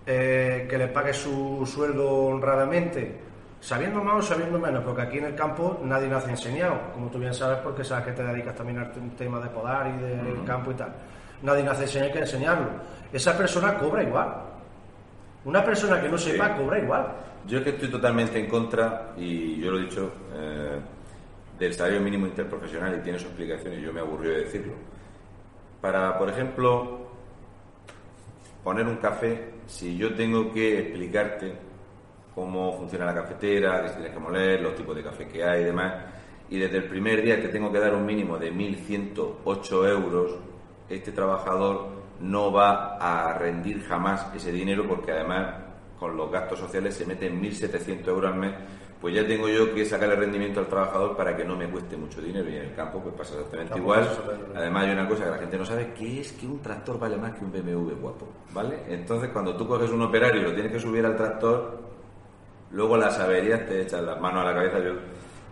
eh, 0.06 0.66
que 0.68 0.78
le 0.78 0.88
pague 0.88 1.12
su 1.12 1.64
sueldo 1.66 2.10
honradamente, 2.10 3.31
sabiendo 3.62 4.02
más 4.02 4.16
o 4.16 4.22
sabiendo 4.22 4.58
menos, 4.58 4.82
porque 4.82 5.02
aquí 5.02 5.18
en 5.18 5.26
el 5.26 5.34
campo 5.36 5.80
nadie 5.84 6.08
nos 6.08 6.26
ha 6.26 6.30
enseñado, 6.30 6.80
como 6.92 7.08
tú 7.08 7.18
bien 7.20 7.32
sabes, 7.32 7.58
porque 7.58 7.84
sabes 7.84 8.06
que 8.06 8.12
te 8.12 8.24
dedicas 8.24 8.56
también 8.56 8.80
al 8.80 8.90
tema 9.16 9.38
de 9.38 9.48
podar 9.50 9.86
y 9.86 10.02
del 10.02 10.44
campo 10.44 10.72
y 10.72 10.74
tal. 10.74 10.92
Nadie 11.42 11.62
nos 11.62 11.78
ha 11.78 11.82
enseñado 11.82 12.12
que 12.12 12.18
enseñarlo. 12.18 12.66
Esa 13.12 13.38
persona 13.38 13.78
cobra 13.78 14.02
igual. 14.02 14.34
Una 15.44 15.64
persona 15.64 16.00
que 16.00 16.08
no 16.08 16.18
sepa 16.18 16.56
cobra 16.56 16.80
igual. 16.80 17.06
Yo 17.46 17.58
es 17.58 17.64
que 17.64 17.70
estoy 17.70 17.88
totalmente 17.88 18.38
en 18.40 18.48
contra, 18.48 19.12
y 19.16 19.60
yo 19.60 19.70
lo 19.70 19.78
he 19.78 19.82
dicho, 19.82 20.12
eh, 20.34 20.80
del 21.56 21.72
salario 21.72 22.00
mínimo 22.00 22.26
interprofesional 22.26 22.98
y 22.98 23.02
tiene 23.02 23.18
su 23.20 23.26
explicación 23.26 23.74
y 23.74 23.82
yo 23.82 23.92
me 23.92 24.00
aburrió 24.00 24.32
de 24.32 24.38
decirlo. 24.38 24.72
Para, 25.80 26.18
por 26.18 26.28
ejemplo, 26.28 27.06
poner 28.64 28.86
un 28.86 28.96
café, 28.96 29.52
si 29.66 29.96
yo 29.96 30.14
tengo 30.14 30.52
que 30.52 30.80
explicarte 30.80 31.71
cómo 32.34 32.76
funciona 32.76 33.06
la 33.06 33.14
cafetera, 33.14 33.82
qué 33.82 33.88
se 33.88 33.94
tiene 33.96 34.10
que 34.10 34.20
moler, 34.20 34.60
los 34.60 34.74
tipos 34.74 34.94
de 34.96 35.02
café 35.02 35.26
que 35.26 35.44
hay 35.44 35.62
y 35.62 35.64
demás. 35.64 35.94
Y 36.50 36.58
desde 36.58 36.78
el 36.78 36.84
primer 36.84 37.22
día 37.22 37.40
que 37.40 37.48
tengo 37.48 37.72
que 37.72 37.78
dar 37.78 37.94
un 37.94 38.04
mínimo 38.04 38.38
de 38.38 38.52
1.108 38.52 39.88
euros, 39.88 40.34
este 40.88 41.12
trabajador 41.12 41.88
no 42.20 42.52
va 42.52 42.96
a 42.96 43.38
rendir 43.38 43.82
jamás 43.82 44.26
ese 44.34 44.52
dinero 44.52 44.86
porque 44.86 45.12
además 45.12 45.54
con 45.98 46.16
los 46.16 46.30
gastos 46.30 46.58
sociales 46.58 46.94
se 46.94 47.06
meten 47.06 47.40
1.700 47.40 48.08
euros 48.08 48.32
al 48.32 48.38
mes, 48.38 48.52
pues 49.00 49.14
ya 49.14 49.26
tengo 49.26 49.48
yo 49.48 49.72
que 49.74 49.84
sacar 49.84 50.10
el 50.10 50.16
rendimiento 50.16 50.60
al 50.60 50.66
trabajador 50.66 51.16
para 51.16 51.36
que 51.36 51.44
no 51.44 51.56
me 51.56 51.68
cueste 51.68 51.96
mucho 51.96 52.20
dinero 52.20 52.48
y 52.50 52.56
en 52.56 52.62
el 52.62 52.74
campo 52.74 53.00
pues 53.00 53.14
pasa 53.14 53.34
exactamente 53.34 53.78
igual. 53.78 54.08
Además 54.54 54.84
hay 54.84 54.92
una 54.92 55.08
cosa 55.08 55.24
que 55.24 55.30
la 55.30 55.38
gente 55.38 55.58
no 55.58 55.64
sabe, 55.64 55.92
que 55.92 56.20
es 56.20 56.32
que 56.32 56.46
un 56.46 56.60
tractor 56.60 56.98
vale 56.98 57.16
más 57.16 57.32
que 57.32 57.44
un 57.44 57.52
BMW 57.52 58.00
guapo, 58.00 58.28
¿vale? 58.52 58.80
Entonces 58.88 59.30
cuando 59.30 59.56
tú 59.56 59.66
coges 59.66 59.90
un 59.90 60.02
operario 60.02 60.42
y 60.42 60.44
lo 60.44 60.52
tienes 60.52 60.72
que 60.72 60.78
subir 60.78 61.06
al 61.06 61.16
tractor, 61.16 61.91
Luego 62.72 62.96
las 62.96 63.18
averías 63.18 63.66
te 63.66 63.82
echan 63.82 64.06
las 64.06 64.20
manos 64.20 64.42
a 64.42 64.46
la 64.46 64.54
cabeza. 64.54 64.78
Yo 64.80 64.92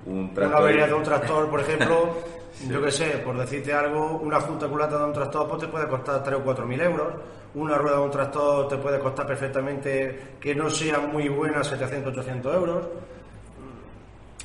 un 0.06 0.18
Una 0.20 0.34
tractor. 0.34 0.62
avería 0.62 0.86
de 0.86 0.94
un 0.94 1.02
tractor, 1.02 1.50
por 1.50 1.60
ejemplo, 1.60 2.16
yo 2.68 2.82
qué 2.82 2.90
sé, 2.90 3.06
por 3.24 3.36
decirte 3.38 3.72
algo, 3.74 4.18
una 4.22 4.40
junta 4.40 4.66
culata 4.66 4.98
de 4.98 5.04
un 5.04 5.12
tractor 5.12 5.46
pues 5.48 5.60
te 5.60 5.68
puede 5.68 5.86
costar 5.88 6.22
3 6.22 6.36
o 6.38 6.42
4 6.42 6.66
mil 6.66 6.80
euros. 6.80 7.08
Una 7.54 7.76
rueda 7.76 7.96
de 7.96 8.02
un 8.02 8.10
tractor 8.10 8.68
te 8.68 8.76
puede 8.78 8.98
costar 8.98 9.26
perfectamente, 9.26 10.36
que 10.40 10.54
no 10.54 10.70
sea 10.70 11.00
muy 11.00 11.28
buena, 11.28 11.62
700, 11.64 12.12
800 12.12 12.54
euros. 12.54 12.88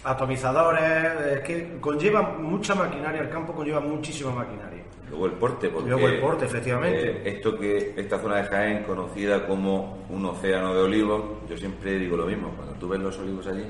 Atomizadores, 0.04 1.38
es 1.38 1.40
que 1.42 1.78
conlleva 1.80 2.22
mucha 2.22 2.76
maquinaria, 2.76 3.22
el 3.22 3.30
campo 3.30 3.54
conlleva 3.54 3.80
muchísima 3.80 4.32
maquinaria. 4.32 4.84
Luego 5.10 5.26
el 5.28 5.34
porte, 5.34 5.70
porque 5.70 5.90
Luego 5.90 6.08
el 6.08 6.20
porte, 6.20 6.46
efectivamente. 6.46 7.10
eh, 7.10 7.22
esto 7.26 7.58
que 7.58 7.94
esta 7.96 8.20
zona 8.20 8.38
de 8.38 8.44
Jaén 8.46 8.84
conocida 8.84 9.46
como 9.46 10.00
un 10.10 10.26
océano 10.26 10.74
de 10.74 10.82
olivos, 10.82 11.22
yo 11.50 11.56
siempre 11.58 11.98
digo 12.00 12.18
lo 12.18 12.26
mismo, 12.26 12.50
cuando 12.56 12.74
tú 12.76 12.90
ves 12.90 13.00
los 13.00 13.18
olivos 13.20 13.46
allí, 13.48 13.66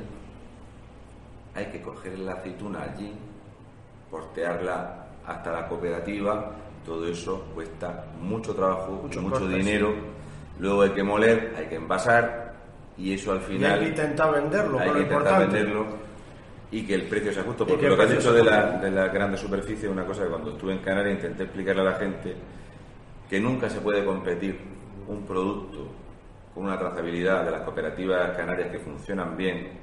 hay 1.53 1.65
que 1.65 1.81
coger 1.81 2.17
la 2.19 2.33
aceituna 2.33 2.83
allí, 2.83 3.13
portearla 4.09 5.07
hasta 5.25 5.51
la 5.51 5.67
cooperativa, 5.67 6.51
todo 6.85 7.07
eso 7.07 7.45
cuesta 7.53 8.05
mucho 8.21 8.53
trabajo, 8.53 9.07
Mucho 9.21 9.47
dinero, 9.47 9.93
luego 10.59 10.83
hay 10.83 10.91
que 10.91 11.03
moler, 11.03 11.53
hay 11.57 11.65
que 11.65 11.75
envasar 11.75 12.53
y 12.97 13.13
eso 13.13 13.31
al 13.33 13.39
Y 13.39 13.41
final 13.41 13.73
hay 13.73 13.79
que 13.79 13.87
intentar 13.89 14.33
venderlo, 14.33 14.79
hay 14.79 14.89
que 14.91 15.01
intentar 15.01 15.39
venderlo 15.39 15.85
y 16.71 16.85
que 16.85 16.95
el 16.95 17.07
precio 17.07 17.31
sea 17.31 17.43
justo. 17.43 17.65
Porque 17.65 17.87
lo 17.87 17.95
que 17.95 18.03
has 18.03 18.11
dicho 18.11 18.33
de 18.33 18.43
la, 18.43 18.77
de 18.77 18.91
la 18.91 19.07
grande 19.07 19.37
superficie 19.37 19.87
es 19.87 19.91
una 19.91 20.05
cosa 20.05 20.23
que 20.23 20.29
cuando 20.29 20.51
estuve 20.51 20.73
en 20.73 20.79
Canarias 20.79 21.15
intenté 21.15 21.43
explicarle 21.43 21.81
a 21.81 21.85
la 21.85 21.95
gente 21.95 22.35
que 23.29 23.39
nunca 23.39 23.69
se 23.69 23.81
puede 23.81 24.03
competir 24.05 24.59
un 25.07 25.25
producto 25.25 25.87
con 26.53 26.65
una 26.65 26.77
trazabilidad 26.77 27.43
de 27.43 27.51
las 27.51 27.61
cooperativas 27.63 28.35
canarias 28.35 28.71
que 28.71 28.79
funcionan 28.79 29.35
bien 29.35 29.79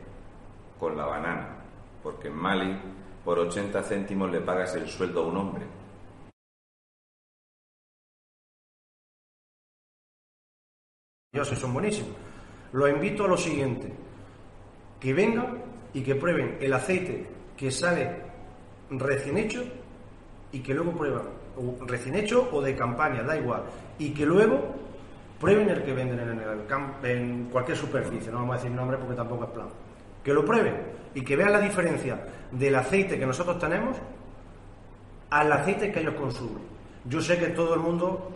con 0.79 0.97
la 0.97 1.05
banana. 1.05 1.59
Porque 2.03 2.29
en 2.29 2.35
Mali, 2.35 2.77
por 3.25 3.39
80 3.39 3.83
céntimos 3.83 4.31
le 4.31 4.41
pagas 4.41 4.75
el 4.77 4.89
sueldo 4.89 5.23
a 5.23 5.27
un 5.27 5.37
hombre. 5.37 5.67
Ellos 11.33 11.49
son 11.49 11.73
buenísimos. 11.73 12.13
Los 12.73 12.91
invito 12.91 13.25
a 13.25 13.29
lo 13.29 13.37
siguiente, 13.37 13.93
que 14.99 15.13
vengan 15.13 15.72
y 15.95 16.03
que 16.03 16.15
prueben 16.15 16.57
el 16.61 16.73
aceite 16.73 17.27
que 17.57 17.71
sale 17.71 18.11
recién 18.91 19.39
hecho 19.39 19.63
y 20.53 20.61
que 20.61 20.75
luego 20.75 20.93
prueban, 20.93 21.23
o 21.57 21.85
recién 21.87 22.15
hecho 22.15 22.49
o 22.53 22.61
de 22.63 22.75
campaña, 22.75 23.23
da 23.23 23.37
igual, 23.37 23.63
y 23.99 24.11
que 24.13 24.25
luego 24.27 24.61
prueben 25.41 25.69
el 25.71 25.83
que 25.83 25.93
venden 25.93 26.21
en, 26.21 26.39
el 26.41 26.67
camp- 26.67 27.05
en 27.05 27.49
cualquier 27.51 27.77
superficie, 27.77 28.31
no 28.31 28.39
vamos 28.39 28.55
a 28.55 28.59
decir 28.59 28.71
nombre 28.71 28.97
porque 28.99 29.15
tampoco 29.15 29.45
es 29.45 29.51
plan, 29.51 29.69
que 30.23 30.33
lo 30.33 30.45
prueben 30.45 30.75
y 31.15 31.23
que 31.23 31.37
vean 31.37 31.53
la 31.53 31.61
diferencia 31.61 32.25
del 32.51 32.75
aceite 32.77 33.19
que 33.19 33.27
nosotros 33.27 33.59
tenemos 33.59 33.97
al 35.31 35.53
aceite 35.53 35.91
que 35.91 36.01
ellos 36.01 36.15
consumen. 36.15 36.63
Yo 37.07 37.21
sé 37.21 37.39
que 37.39 37.49
todo 37.49 37.75
el 37.75 37.81
mundo 37.81 38.31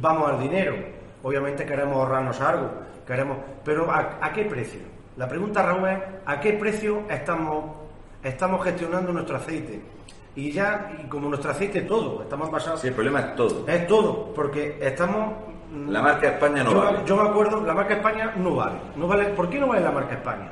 vamos 0.00 0.30
al 0.30 0.40
dinero, 0.40 0.74
obviamente 1.22 1.64
queremos 1.64 1.96
ahorrarnos 1.96 2.40
algo, 2.40 2.70
queremos, 3.06 3.38
pero 3.64 3.90
¿a, 3.90 4.18
a 4.20 4.32
qué 4.32 4.44
precio? 4.44 4.80
La 5.20 5.28
pregunta, 5.28 5.62
Raúl, 5.62 5.86
es 5.86 5.98
¿a 6.24 6.40
qué 6.40 6.54
precio 6.54 7.02
estamos, 7.10 7.76
estamos 8.22 8.64
gestionando 8.64 9.12
nuestro 9.12 9.36
aceite? 9.36 9.82
Y 10.34 10.50
ya, 10.50 10.92
y 10.98 11.06
como 11.08 11.28
nuestro 11.28 11.50
aceite 11.50 11.82
todo, 11.82 12.22
estamos 12.22 12.50
basados... 12.50 12.80
Sí, 12.80 12.88
el 12.88 12.94
problema 12.94 13.20
es 13.20 13.36
todo. 13.36 13.68
Es 13.68 13.86
todo, 13.86 14.32
porque 14.34 14.78
estamos... 14.80 15.34
mm, 15.70 15.90
La 15.90 16.00
marca 16.00 16.26
España 16.26 16.64
no 16.64 16.70
yo, 16.70 16.78
vale. 16.80 16.98
yo 17.04 17.16
me 17.22 17.28
acuerdo, 17.28 17.60
la 17.66 17.74
marca 17.74 17.94
España 17.96 18.32
no 18.34 18.54
vale. 18.54 18.78
no 18.96 19.06
vale. 19.06 19.24
¿Por 19.34 19.50
qué 19.50 19.60
no 19.60 19.66
vale 19.66 19.82
la 19.82 19.90
marca 19.90 20.14
España? 20.14 20.50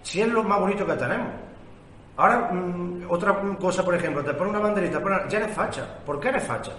Si 0.00 0.22
es 0.22 0.28
lo 0.28 0.42
más 0.42 0.58
bonito 0.58 0.86
que 0.86 0.94
tenemos. 0.94 1.28
Ahora, 2.16 2.48
mm, 2.50 3.02
otra 3.10 3.38
cosa, 3.60 3.84
por 3.84 3.94
ejemplo, 3.94 4.24
te 4.24 4.32
pone 4.32 4.48
una 4.52 4.60
banderita, 4.60 5.02
pone- 5.02 5.20
ya 5.28 5.36
eres 5.38 5.52
facha. 5.54 5.86
¿Por 6.06 6.18
qué 6.18 6.28
eres 6.30 6.44
facha? 6.44 6.72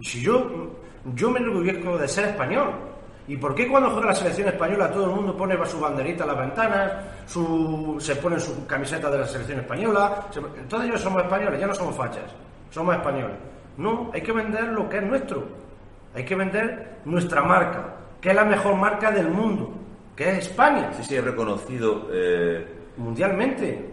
Y 0.00 0.04
si 0.04 0.20
yo, 0.20 0.40
mm, 0.40 1.14
yo 1.14 1.30
me 1.30 1.38
enorgullezco 1.40 1.96
de 1.96 2.06
ser 2.06 2.26
español. 2.28 2.74
¿Y 3.28 3.36
por 3.36 3.54
qué 3.54 3.66
cuando 3.68 3.90
juega 3.90 4.06
la 4.08 4.14
selección 4.14 4.48
española 4.48 4.90
todo 4.90 5.06
el 5.06 5.10
mundo 5.16 5.36
pone 5.36 5.56
su 5.66 5.80
banderita 5.80 6.22
en 6.24 6.28
las 6.30 6.38
ventanas, 6.38 6.92
su, 7.26 7.96
se 7.98 8.14
ponen 8.16 8.38
su 8.40 8.66
camiseta 8.66 9.10
de 9.10 9.18
la 9.18 9.26
selección 9.26 9.60
española? 9.60 10.26
se- 10.30 10.40
todos 10.68 10.84
ellos 10.84 11.00
somos 11.00 11.22
españoles, 11.22 11.60
ya 11.60 11.66
no 11.66 11.74
somos 11.74 11.96
fachas, 11.96 12.24
somos 12.70 12.94
españoles. 12.94 13.36
No, 13.78 14.10
hay 14.14 14.22
que 14.22 14.32
vender 14.32 14.64
lo 14.68 14.88
que 14.88 14.98
es 14.98 15.02
nuestro. 15.02 15.44
Hay 16.14 16.24
que 16.24 16.34
vender 16.34 16.98
nuestra 17.04 17.42
marca, 17.42 17.96
que 18.20 18.30
es 18.30 18.34
la 18.34 18.44
mejor 18.44 18.74
marca 18.76 19.10
del 19.10 19.28
mundo, 19.28 19.70
que 20.14 20.30
es 20.30 20.38
España, 20.48 20.90
Sí, 20.94 21.02
sí, 21.02 21.16
he 21.16 21.20
reconocido. 21.20 22.08
eh, 22.12 22.66
mundialmente. 22.96 23.90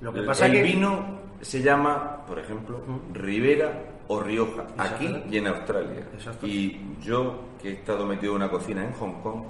Lo 0.00 0.12
que 0.12 0.20
el, 0.20 0.26
pasa 0.26 0.46
el 0.46 0.52
es 0.54 0.58
que 0.58 0.62
vino 0.62 1.18
se 1.40 1.60
llama, 1.62 2.18
por 2.26 2.38
ejemplo, 2.38 2.80
Ribera 3.12 3.72
o 4.12 4.18
Rioja, 4.18 4.66
aquí 4.76 5.08
y 5.30 5.36
en 5.36 5.46
Australia. 5.46 6.00
Exacto. 6.12 6.44
Y 6.44 6.96
yo, 7.00 7.42
que 7.62 7.68
he 7.68 7.72
estado 7.74 8.04
metido 8.06 8.32
en 8.32 8.42
una 8.42 8.50
cocina 8.50 8.84
en 8.84 8.92
Hong 8.94 9.22
Kong, 9.22 9.44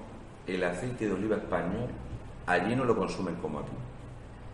el 0.47 0.63
aceite 0.63 1.07
de 1.07 1.15
oliva 1.15 1.37
español, 1.37 1.89
allí 2.45 2.77
no 2.77 2.85
lo 2.85 2.95
consumen 2.95 3.37
como 3.37 3.61
aquí, 3.61 3.73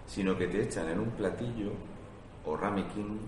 sino 0.07 0.39
que 0.39 0.47
te 0.47 0.63
echan 0.63 0.89
en 0.91 1.01
un 1.01 1.11
platillo 1.11 1.73
o 2.45 2.57
ramequín, 2.57 3.19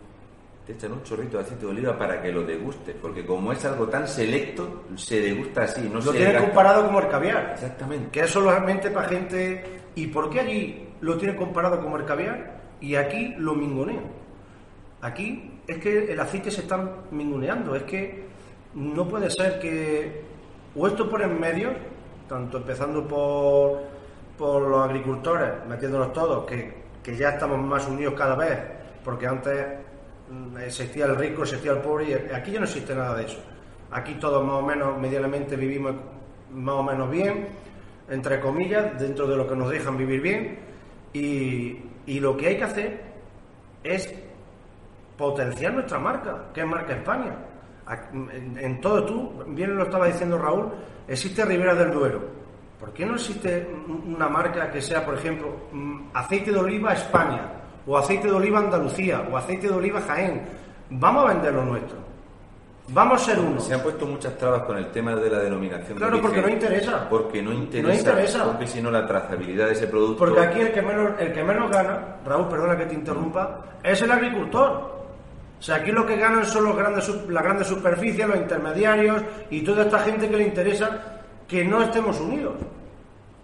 te 0.64 0.74
echan 0.74 0.92
un 0.92 1.02
chorrito 1.02 1.38
de 1.38 1.42
aceite 1.42 1.66
de 1.66 1.72
oliva 1.72 1.98
para 1.98 2.22
que 2.22 2.30
lo 2.30 2.44
degustes, 2.44 2.94
porque 3.02 3.26
como 3.26 3.50
es 3.50 3.64
algo 3.64 3.88
tan 3.88 4.06
selecto, 4.06 4.84
se 4.94 5.20
degusta 5.20 5.64
así, 5.64 5.80
no 5.88 5.94
lo 5.94 6.02
se 6.02 6.12
tienen 6.12 6.34
gasta. 6.34 6.46
comparado 6.46 6.86
como 6.86 7.00
el 7.00 7.08
caviar. 7.08 7.50
Exactamente. 7.54 8.10
que 8.12 8.20
es 8.20 8.30
solamente 8.30 8.88
para 8.92 9.08
gente. 9.08 9.64
¿Y 9.96 10.06
por 10.06 10.30
qué 10.30 10.40
allí 10.40 10.88
lo 11.00 11.18
tienen 11.18 11.36
comparado 11.36 11.82
como 11.82 11.96
el 11.96 12.04
caviar 12.04 12.60
y 12.80 12.94
aquí 12.94 13.34
lo 13.36 13.56
mingonean? 13.56 14.04
Aquí 15.00 15.47
es 15.68 15.78
que 15.78 16.12
el 16.12 16.18
aceite 16.18 16.50
se 16.50 16.62
está 16.62 16.82
mingoneando, 17.10 17.76
es 17.76 17.82
que 17.82 18.24
no 18.74 19.06
puede 19.06 19.30
ser 19.30 19.60
que. 19.60 20.22
O 20.74 20.86
esto 20.86 21.08
por 21.08 21.20
en 21.20 21.38
medio, 21.38 21.72
tanto 22.26 22.56
empezando 22.56 23.06
por, 23.06 23.82
por 24.38 24.62
los 24.62 24.80
agricultores, 24.80 25.50
metiéndonos 25.68 26.12
todos, 26.14 26.46
que, 26.46 26.72
que 27.02 27.14
ya 27.16 27.30
estamos 27.30 27.58
más 27.58 27.86
unidos 27.86 28.14
cada 28.16 28.34
vez, 28.34 28.58
porque 29.04 29.26
antes 29.26 29.66
mm, 30.30 30.56
existía 30.58 31.04
el 31.04 31.16
rico, 31.16 31.42
existía 31.42 31.72
el 31.72 31.78
pobre, 31.78 32.08
y 32.08 32.34
aquí 32.34 32.52
ya 32.52 32.60
no 32.60 32.64
existe 32.64 32.94
nada 32.94 33.16
de 33.16 33.24
eso. 33.26 33.38
Aquí 33.90 34.14
todos 34.14 34.44
más 34.44 34.56
o 34.56 34.62
menos, 34.62 34.98
medianamente 34.98 35.54
vivimos 35.56 35.94
más 36.50 36.74
o 36.76 36.82
menos 36.82 37.10
bien, 37.10 37.48
entre 38.08 38.40
comillas, 38.40 38.98
dentro 38.98 39.26
de 39.26 39.36
lo 39.36 39.46
que 39.46 39.56
nos 39.56 39.68
dejan 39.68 39.98
vivir 39.98 40.22
bien, 40.22 40.58
y, 41.12 41.78
y 42.06 42.20
lo 42.20 42.36
que 42.36 42.46
hay 42.46 42.56
que 42.56 42.64
hacer 42.64 43.00
es 43.82 44.27
potenciar 45.18 45.74
nuestra 45.74 45.98
marca, 45.98 46.44
que 46.54 46.60
es 46.62 46.66
marca 46.66 46.94
España. 46.94 47.36
En, 48.12 48.56
en 48.58 48.80
todo 48.80 49.04
tú, 49.04 49.44
bien 49.48 49.76
lo 49.76 49.82
estaba 49.84 50.06
diciendo 50.06 50.38
Raúl, 50.38 50.68
existe 51.06 51.44
Ribera 51.44 51.74
del 51.74 51.90
Duero. 51.90 52.20
¿Por 52.78 52.92
qué 52.92 53.04
no 53.04 53.14
existe 53.16 53.68
un- 53.88 54.14
una 54.14 54.28
marca 54.28 54.70
que 54.70 54.80
sea, 54.80 55.04
por 55.04 55.14
ejemplo, 55.14 55.48
mm, 55.72 56.10
aceite 56.14 56.52
de 56.52 56.58
oliva 56.58 56.92
España, 56.92 57.50
o 57.86 57.98
aceite 57.98 58.28
de 58.28 58.34
oliva 58.34 58.60
Andalucía, 58.60 59.26
o 59.32 59.36
aceite 59.36 59.66
de 59.68 59.74
oliva 59.74 60.00
Jaén? 60.02 60.42
Vamos 60.90 61.24
a 61.24 61.28
vender 61.34 61.52
lo 61.54 61.64
nuestro. 61.64 61.96
Vamos 62.90 63.20
a 63.20 63.24
ser 63.34 63.38
uno. 63.44 63.60
Se 63.60 63.74
han 63.74 63.82
puesto 63.82 64.06
muchas 64.06 64.36
trabas 64.38 64.62
con 64.62 64.78
el 64.78 64.90
tema 64.90 65.14
de 65.16 65.28
la 65.28 65.40
denominación. 65.40 65.98
de 65.98 66.06
Claro, 66.06 66.22
porque 66.22 66.40
no 66.40 66.48
interesa. 66.48 67.06
Porque 67.10 67.42
no 67.42 67.52
interesa. 67.52 67.88
No 67.88 67.94
interesa. 67.98 68.44
Porque 68.44 68.66
si 68.66 68.80
no, 68.80 68.90
la 68.90 69.06
trazabilidad 69.06 69.66
de 69.66 69.72
ese 69.72 69.88
producto. 69.88 70.18
Porque 70.24 70.40
aquí 70.40 70.60
el 70.60 70.72
que 70.72 70.80
menos, 70.80 71.10
el 71.20 71.32
que 71.32 71.42
menos 71.44 71.70
gana, 71.70 72.16
Raúl, 72.24 72.48
perdona 72.48 72.76
que 72.78 72.86
te 72.86 72.94
interrumpa, 72.94 73.60
es 73.82 74.00
el 74.00 74.10
agricultor. 74.10 74.97
O 75.58 75.62
sea, 75.62 75.76
aquí 75.76 75.90
lo 75.90 76.06
que 76.06 76.16
ganan 76.16 76.44
son 76.46 76.64
los 76.64 76.76
grandes, 76.76 77.08
las 77.28 77.42
grandes 77.42 77.66
superficies, 77.66 78.26
los 78.28 78.36
intermediarios 78.36 79.22
y 79.50 79.62
toda 79.62 79.82
esta 79.84 79.98
gente 80.00 80.28
que 80.28 80.36
le 80.36 80.44
interesa 80.44 80.90
que 81.48 81.64
no 81.64 81.82
estemos 81.82 82.20
unidos. 82.20 82.54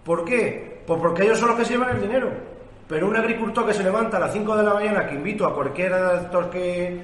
¿Por 0.03 0.23
qué? 0.23 0.81
Pues 0.85 0.99
porque 1.01 1.23
ellos 1.23 1.39
son 1.39 1.49
los 1.49 1.57
que 1.57 1.65
se 1.65 1.73
llevan 1.73 1.95
el 1.95 2.01
dinero. 2.01 2.29
Pero 2.87 3.07
un 3.07 3.15
agricultor 3.17 3.65
que 3.65 3.73
se 3.73 3.83
levanta 3.83 4.17
a 4.17 4.19
las 4.21 4.31
5 4.33 4.55
de 4.55 4.63
la 4.63 4.73
mañana, 4.75 5.07
que 5.07 5.15
invito 5.15 5.45
a 5.45 5.53
cualquiera 5.55 6.11
de 6.13 6.17
estos 6.25 6.45
que, 6.47 7.01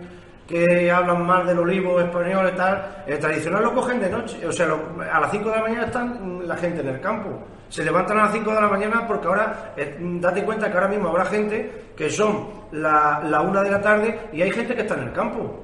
que 0.47 0.91
hablan 0.91 1.25
mal 1.25 1.45
del 1.47 1.57
olivo 1.59 1.99
español 1.99 2.51
y 2.53 2.55
tal, 2.55 3.03
el 3.07 3.17
tradicional 3.19 3.63
lo 3.63 3.73
cogen 3.73 3.99
de 3.99 4.09
noche. 4.09 4.45
O 4.47 4.51
sea, 4.51 4.67
lo- 4.67 4.79
a 5.11 5.19
las 5.19 5.31
5 5.31 5.49
de 5.49 5.55
la 5.55 5.61
mañana 5.63 5.85
están 5.87 6.40
la 6.51 6.57
gente 6.57 6.81
en 6.81 6.87
el 6.89 7.01
campo. 7.01 7.29
Se 7.69 7.83
levantan 7.83 8.19
a 8.19 8.23
las 8.23 8.33
5 8.33 8.53
de 8.53 8.61
la 8.61 8.67
mañana 8.67 9.07
porque 9.07 9.27
ahora, 9.27 9.73
eh, 9.77 9.97
date 9.99 10.43
cuenta 10.43 10.69
que 10.69 10.73
ahora 10.73 10.89
mismo 10.89 11.09
habrá 11.09 11.25
gente 11.25 11.91
que 11.95 12.09
son 12.09 12.47
la, 12.73 13.21
1 13.23 13.63
de 13.63 13.71
la 13.71 13.81
tarde 13.81 14.19
y 14.33 14.41
hay 14.41 14.51
gente 14.51 14.75
que 14.75 14.81
está 14.81 14.95
en 14.95 15.03
el 15.03 15.13
campo, 15.13 15.63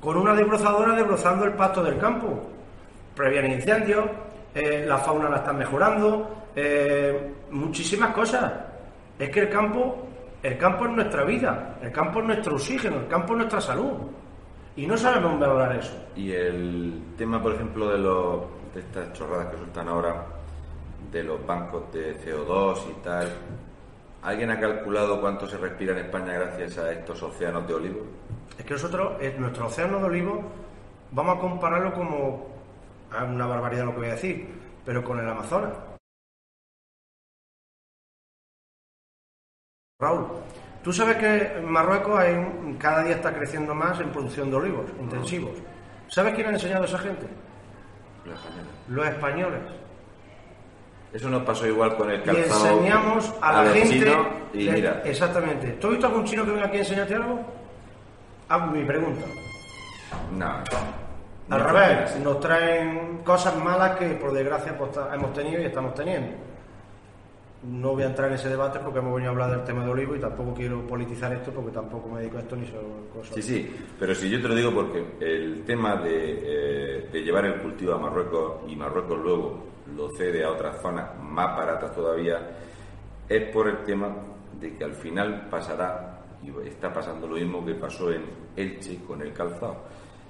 con 0.00 0.16
una 0.16 0.34
desbrozadora 0.34 0.94
desbrozando 0.94 1.44
el 1.44 1.52
pasto 1.52 1.82
del 1.82 1.98
campo. 1.98 2.48
Previenen 3.14 3.52
incendios, 3.52 4.06
eh, 4.54 4.84
la 4.86 4.98
fauna 4.98 5.28
la 5.28 5.36
están 5.36 5.58
mejorando, 5.58 6.46
eh, 6.56 7.34
muchísimas 7.50 8.14
cosas. 8.14 8.50
Es 9.18 9.28
que 9.28 9.40
el 9.40 9.50
campo, 9.50 10.08
el 10.42 10.56
campo 10.56 10.86
es 10.86 10.92
nuestra 10.92 11.24
vida, 11.24 11.76
el 11.82 11.92
campo 11.92 12.20
es 12.20 12.26
nuestro 12.26 12.54
oxígeno, 12.54 12.96
el 12.96 13.08
campo 13.08 13.34
es 13.34 13.38
nuestra 13.38 13.60
salud. 13.60 13.92
Y 14.74 14.86
no 14.86 14.96
sabemos 14.96 15.38
valorar 15.38 15.76
eso. 15.76 15.94
Y 16.16 16.32
el 16.32 17.02
tema, 17.18 17.42
por 17.42 17.54
ejemplo, 17.54 17.90
de, 17.90 17.98
los, 17.98 18.40
de 18.74 18.80
estas 18.80 19.12
chorradas 19.12 19.48
que 19.48 19.56
sueltan 19.58 19.88
ahora, 19.88 20.26
de 21.10 21.22
los 21.24 21.44
bancos 21.46 21.92
de 21.92 22.16
CO2 22.18 22.90
y 22.90 23.02
tal, 23.02 23.28
¿Alguien 24.22 24.50
ha 24.52 24.60
calculado 24.60 25.20
cuánto 25.20 25.48
se 25.48 25.56
respira 25.58 25.92
en 25.98 26.04
España 26.06 26.34
gracias 26.34 26.78
a 26.78 26.92
estos 26.92 27.20
océanos 27.24 27.66
de 27.66 27.74
olivos? 27.74 28.06
Es 28.56 28.64
que 28.64 28.74
nosotros, 28.74 29.20
eh, 29.20 29.34
nuestro 29.36 29.66
océano 29.66 29.98
de 29.98 30.04
olivos, 30.04 30.38
vamos 31.10 31.36
a 31.36 31.40
compararlo 31.40 31.92
como, 31.92 32.46
es 33.10 33.20
una 33.28 33.46
barbaridad 33.46 33.84
lo 33.84 33.90
que 33.90 33.98
voy 33.98 34.06
a 34.08 34.12
decir, 34.12 34.46
pero 34.86 35.02
con 35.02 35.18
el 35.18 35.28
Amazonas. 35.28 35.72
Raúl, 40.00 40.26
tú 40.84 40.92
sabes 40.92 41.16
que 41.16 41.58
en 41.58 41.68
Marruecos 41.68 42.16
hay 42.18 42.34
un- 42.34 42.76
cada 42.78 43.02
día 43.02 43.16
está 43.16 43.34
creciendo 43.34 43.74
más 43.74 43.98
en 44.00 44.10
producción 44.10 44.50
de 44.50 44.56
olivos 44.56 44.84
intensivos. 45.00 45.52
¿Sabes 46.08 46.34
quién 46.34 46.46
ha 46.46 46.50
enseñado 46.50 46.82
a 46.84 46.86
esa 46.86 46.98
gente? 46.98 47.26
Los 48.24 48.34
españoles. 48.38 48.72
Los 48.88 49.06
españoles. 49.06 49.60
Eso 51.12 51.28
nos 51.28 51.42
pasó 51.42 51.66
igual 51.66 51.94
con 51.96 52.10
el 52.10 52.20
Y 52.20 52.24
calzado. 52.24 52.68
enseñamos 52.68 53.34
a 53.42 53.62
la 53.64 53.70
gente. 53.72 54.16
y 54.54 54.68
mira, 54.70 55.02
Exactamente. 55.04 55.72
¿Tú 55.72 55.88
has 55.88 55.92
visto 55.92 56.06
algún 56.06 56.24
chino 56.24 56.44
que 56.44 56.52
venga 56.52 56.66
aquí 56.66 56.76
a 56.76 56.80
enseñarte 56.80 57.14
algo? 57.14 57.40
Hago 58.48 58.66
mi 58.68 58.84
pregunta. 58.84 59.24
no. 60.32 60.46
Al 61.50 61.58
No 61.60 61.68
revés, 61.68 62.16
nos 62.20 62.40
traen 62.40 63.18
cosas 63.24 63.56
malas 63.56 63.96
que 63.98 64.06
por 64.14 64.32
desgracia 64.32 64.78
pues, 64.78 64.90
hemos 65.12 65.34
tenido 65.34 65.60
y 65.60 65.66
estamos 65.66 65.92
teniendo. 65.94 66.32
No 67.62 67.92
voy 67.92 68.02
a 68.02 68.06
entrar 68.06 68.28
en 68.28 68.34
ese 68.34 68.48
debate 68.48 68.80
porque 68.80 68.98
hemos 68.98 69.14
venido 69.14 69.30
a 69.30 69.34
hablar 69.34 69.50
del 69.50 69.64
tema 69.64 69.84
de 69.84 69.90
olivo 69.90 70.16
y 70.16 70.18
tampoco 70.18 70.52
quiero 70.52 70.84
politizar 70.84 71.32
esto 71.32 71.52
porque 71.52 71.70
tampoco 71.70 72.08
me 72.08 72.20
dedico 72.20 72.38
a 72.38 72.40
esto 72.40 72.56
ni 72.56 72.66
soy 72.66 72.80
cosa. 73.12 73.34
Sí, 73.34 73.42
sí, 73.42 73.76
pero 73.98 74.14
si 74.16 74.28
yo 74.28 74.42
te 74.42 74.48
lo 74.48 74.54
digo 74.56 74.74
porque 74.74 75.04
el 75.20 75.62
tema 75.64 76.02
eh, 76.04 77.08
de 77.12 77.22
llevar 77.22 77.44
el 77.44 77.62
cultivo 77.62 77.94
a 77.94 77.98
Marruecos 77.98 78.62
y 78.66 78.74
Marruecos 78.74 79.16
luego 79.22 79.62
lo 79.96 80.10
cede 80.16 80.44
a 80.44 80.50
otras 80.50 80.82
zonas 80.82 81.16
más 81.20 81.56
baratas 81.56 81.94
todavía, 81.94 82.50
es 83.28 83.52
por 83.52 83.68
el 83.68 83.84
tema 83.84 84.12
de 84.60 84.76
que 84.76 84.84
al 84.84 84.94
final 84.94 85.46
pasará, 85.48 86.20
y 86.42 86.50
está 86.68 86.92
pasando 86.92 87.28
lo 87.28 87.36
mismo 87.36 87.64
que 87.64 87.74
pasó 87.74 88.10
en 88.10 88.24
Elche 88.56 88.98
con 89.06 89.22
el 89.22 89.32
calzado. 89.32 89.84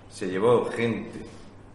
Se 0.08 0.28
llevó 0.28 0.66
gente 0.66 1.20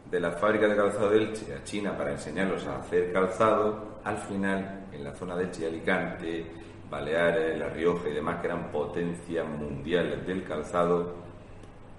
de 0.10 0.20
la 0.20 0.32
fábrica 0.32 0.68
de 0.68 0.76
calzado 0.76 1.10
de 1.10 1.18
Elche 1.18 1.54
a 1.54 1.64
China 1.64 1.98
para 1.98 2.12
enseñarlos 2.12 2.66
a 2.68 2.78
hacer 2.78 3.12
calzado, 3.12 4.00
al 4.04 4.18
final 4.18 4.88
en 4.92 5.04
la 5.04 5.14
zona 5.14 5.36
de 5.36 5.44
Elche 5.46 5.64
y 5.64 5.66
Alicante, 5.66 6.52
Baleares, 6.90 7.60
La 7.60 7.70
Rioja 7.70 8.08
y 8.10 8.14
demás, 8.14 8.40
que 8.40 8.48
eran 8.48 8.72
potencias 8.72 9.46
mundiales 9.48 10.26
del 10.26 10.44
calzado, 10.46 11.16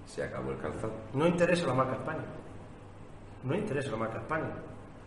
se 0.05 0.23
acabó 0.23 0.51
el 0.51 0.57
calzado. 0.57 0.93
No 1.13 1.27
interesa 1.27 1.67
la 1.67 1.73
marca 1.75 1.93
España. 1.93 2.23
No 3.43 3.55
interesa 3.55 3.91
la 3.91 3.97
marca 3.97 4.17
España. 4.17 4.51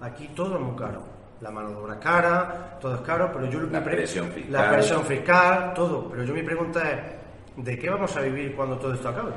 Aquí 0.01 0.29
todo 0.29 0.57
es 0.57 0.61
muy 0.61 0.77
caro. 0.77 1.03
La 1.41 1.51
mano 1.51 1.71
de 1.71 1.77
obra 1.77 1.99
cara, 1.99 2.79
todo 2.81 2.95
es 2.95 3.01
caro, 3.01 3.31
pero 3.33 3.47
yo 3.47 3.61
La 3.63 3.83
presión 3.83 4.31
fiscal. 4.31 4.53
La 4.53 4.71
presión 4.71 5.05
fiscal, 5.05 5.75
todo. 5.75 6.09
Pero 6.09 6.23
yo 6.23 6.33
mi 6.33 6.43
pregunta 6.43 6.89
es, 6.89 7.65
¿de 7.65 7.77
qué 7.77 7.91
vamos 7.91 8.17
a 8.17 8.21
vivir 8.21 8.55
cuando 8.55 8.79
todo 8.79 8.95
esto 8.95 9.09
acabe? 9.09 9.33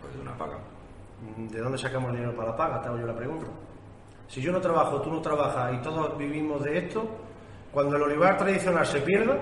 Pues 0.00 0.14
de 0.14 0.20
una 0.20 0.36
paga. 0.36 0.58
¿De 1.36 1.58
dónde 1.60 1.78
sacamos 1.78 2.12
dinero 2.12 2.34
para 2.34 2.50
la 2.50 2.56
paga? 2.56 2.80
Te 2.80 2.88
hago 2.88 2.98
yo 2.98 3.06
la 3.06 3.16
pregunta. 3.16 3.46
Si 4.28 4.40
yo 4.40 4.52
no 4.52 4.60
trabajo, 4.60 5.00
tú 5.00 5.10
no 5.10 5.20
trabajas 5.20 5.72
y 5.74 5.82
todos 5.82 6.16
vivimos 6.18 6.62
de 6.62 6.78
esto, 6.78 7.08
cuando 7.72 7.96
el 7.96 8.02
olivar 8.02 8.36
tradicional 8.36 8.86
se 8.86 9.00
pierda, 9.00 9.36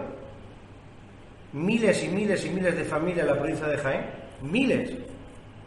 miles 1.53 2.05
y 2.05 2.09
miles 2.09 2.45
y 2.47 2.51
miles 2.51 2.77
de 2.77 2.85
familias 2.85 3.27
en 3.27 3.35
la 3.35 3.39
provincia 3.39 3.67
de 3.67 3.79
Jaén, 3.79 4.07
miles, 4.43 4.97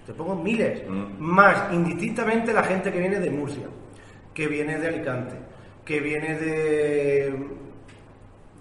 te 0.06 0.14
pongo 0.14 0.36
miles, 0.36 0.88
Mm. 0.88 1.06
más 1.20 1.72
indistintamente 1.74 2.54
la 2.54 2.64
gente 2.64 2.92
que 2.92 3.00
viene 3.00 3.20
de 3.20 3.30
Murcia, 3.30 3.68
que 4.34 4.48
viene 4.48 4.78
de 4.80 4.88
Alicante, 4.88 5.36
que 5.86 6.00
viene 6.00 6.36
de 6.38 7.48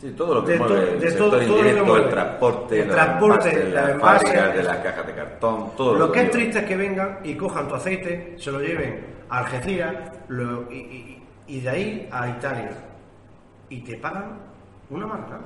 Sí, 0.01 0.13
todo 0.13 0.35
lo 0.37 0.45
que 0.45 0.53
De 0.53 0.59
mueve 0.61 0.93
el 0.93 1.01
de 1.01 1.09
sector 1.11 1.31
todo- 1.31 1.41
todo 1.41 1.41
lo 1.41 1.55
que 1.55 1.59
indirecto, 1.59 1.85
mueve. 1.87 2.05
el 2.05 2.11
transporte, 2.11 2.81
El 2.83 2.89
transporte, 2.91 3.65
las 3.71 4.01
fábricas 4.01 4.55
de 4.55 4.63
las 4.63 4.77
cajas 4.79 5.07
de 5.09 5.13
cartón, 5.15 5.71
todo 5.77 5.95
Lo 5.99 6.13
que 6.13 6.23
es 6.23 6.31
triste 6.31 6.59
es 6.61 6.65
que 6.67 6.77
vengan 6.77 7.19
y 7.25 7.35
cojan 7.35 7.67
tu 7.67 7.75
aceite, 7.75 8.35
se 8.39 8.53
lo 8.53 8.61
lleven 8.61 9.05
a 9.29 9.39
Algeciras 9.39 9.95
lo- 10.29 10.71
y, 10.71 10.77
y- 10.77 11.23
y 11.49 11.61
de 11.61 11.69
ahí 11.69 12.09
a 12.13 12.29
Italia. 12.29 12.71
Y 13.71 13.81
te 13.81 13.97
pagan 13.97 14.39
una 14.91 15.07
marca. 15.07 15.41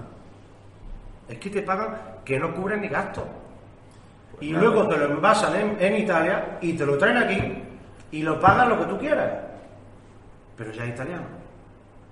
Es 1.28 1.38
que 1.38 1.48
te 1.48 1.62
pagan 1.62 1.96
que 2.24 2.38
no 2.38 2.54
cubren 2.54 2.82
ni 2.82 2.88
gastos. 2.88 3.24
Pues 4.32 4.42
y 4.42 4.52
nada. 4.52 4.64
luego 4.64 4.86
te 4.88 4.98
lo 4.98 5.06
envasan 5.06 5.56
en, 5.56 5.76
en 5.80 5.96
Italia 6.02 6.58
y 6.60 6.74
te 6.74 6.84
lo 6.84 6.98
traen 6.98 7.16
aquí 7.16 7.54
y 8.10 8.22
lo 8.22 8.38
pagan 8.38 8.68
lo 8.68 8.78
que 8.80 8.84
tú 8.84 8.98
quieras. 8.98 9.30
Pero 10.58 10.70
ya 10.72 10.84
es 10.84 10.90
italiano, 10.90 11.24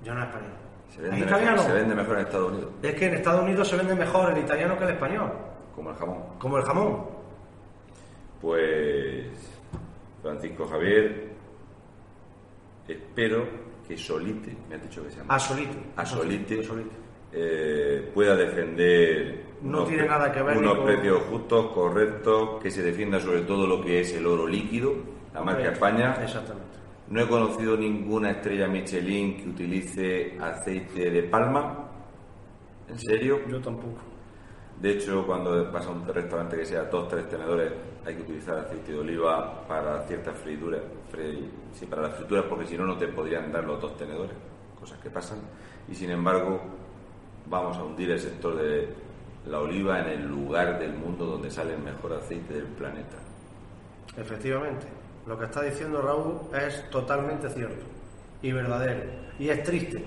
ya 0.03 0.15
no 0.15 0.21
es 0.23 0.27
español. 0.29 0.51
Se 0.95 1.01
vende, 1.03 1.19
italiano. 1.21 1.53
mejor, 1.53 1.67
se 1.67 1.73
vende 1.73 1.95
mejor 1.95 2.19
en 2.19 2.25
Estados 2.27 2.53
Unidos, 2.53 2.71
Es 2.83 2.95
que 2.95 3.07
en 3.07 3.15
Estados 3.15 3.43
Unidos 3.43 3.69
se 3.69 3.77
vende 3.77 3.95
mejor 3.95 4.33
el 4.33 4.39
italiano 4.39 4.77
que 4.79 4.85
el 4.85 4.91
español, 4.91 5.33
como 5.75 5.91
el 5.91 5.97
jamón. 5.97 6.19
como 6.39 6.57
el 6.59 6.65
jamón. 6.65 7.07
Pues, 8.41 9.27
Francisco 10.23 10.67
Javier, 10.67 11.31
espero 12.89 13.47
que 13.87 13.97
Solite, 13.97 14.57
me 14.69 14.77
has 14.77 14.83
dicho 14.83 15.03
que 15.03 15.11
se 15.11 15.19
llama. 15.19 15.35
A 15.35 15.39
solito. 15.39 15.77
a 15.97 16.07
Solite, 16.07 16.61
A 16.61 16.63
solito. 16.65 16.91
eh, 17.33 18.11
pueda 18.15 18.35
defender 18.37 19.45
No 19.63 19.79
unos 19.79 19.89
tiene 19.89 20.07
nada 20.07 20.33
que 20.33 20.43
ver 20.43 20.57
unos 20.59 20.77
con- 20.77 20.87
precios 20.87 21.23
justos, 21.31 21.67
correctos, 21.73 22.63
que 22.63 22.71
se 22.71 22.83
defienda 22.83 23.21
sobre 23.21 23.43
todo 23.43 23.67
lo 23.67 23.81
que 23.83 24.01
es 24.01 24.13
el 24.15 24.27
oro 24.27 24.47
líquido, 24.47 24.95
la 25.35 25.43
marca 25.43 25.71
España. 25.71 26.17
Exactamente. 26.23 26.69
No 27.11 27.21
he 27.21 27.29
conocido 27.29 27.77
ninguna 27.77 28.31
estrella 28.31 28.69
Michelin 28.69 29.37
que 29.37 29.49
utilice 29.49 30.39
aceite 30.41 31.11
de 31.11 31.25
palma. 31.25 31.91
¿En 32.89 32.97
serio? 32.97 33.41
Yo 33.49 33.61
tampoco. 33.61 34.01
De 34.81 34.93
hecho, 34.93 35.27
cuando 35.27 35.71
vas 35.73 35.85
a 35.87 35.91
un 35.91 36.07
restaurante 36.07 36.57
que 36.57 36.65
sea 36.65 36.85
dos, 36.85 37.09
tres 37.09 37.29
tenedores, 37.29 37.73
hay 38.07 38.15
que 38.15 38.23
utilizar 38.23 38.59
aceite 38.59 38.93
de 38.93 38.99
oliva 39.01 39.67
para 39.67 40.07
ciertas 40.07 40.39
frituras. 40.39 40.83
sí, 41.73 41.85
para 41.87 42.03
las 42.03 42.15
frituras, 42.15 42.45
porque 42.49 42.67
si 42.67 42.79
no, 42.79 42.87
no 42.87 42.97
te 42.97 43.09
podrían 43.09 43.51
dar 43.51 43.65
los 43.65 43.81
dos 43.81 43.97
tenedores. 43.97 44.37
Cosas 44.79 44.99
que 45.01 45.11
pasan. 45.11 45.41
Y 45.89 45.95
sin 45.97 46.11
embargo, 46.11 46.61
vamos 47.47 47.77
a 47.77 47.83
hundir 47.83 48.13
el 48.13 48.21
sector 48.21 48.57
de 48.57 48.89
la 49.47 49.59
oliva 49.59 49.99
en 49.99 50.21
el 50.21 50.29
lugar 50.29 50.79
del 50.79 50.93
mundo 50.93 51.27
donde 51.27 51.51
sale 51.51 51.75
el 51.75 51.83
mejor 51.83 52.13
aceite 52.13 52.55
del 52.55 52.67
planeta. 52.67 53.17
Efectivamente. 54.17 55.00
Lo 55.27 55.39
que 55.39 55.45
está 55.45 55.63
diciendo 55.63 56.03
Raúl 56.03 56.41
es 56.55 56.89
totalmente 56.91 57.49
cierto 57.51 57.85
y 58.43 58.53
verdadero. 58.53 59.03
Y 59.39 59.49
es 59.49 59.63
triste. 59.63 60.05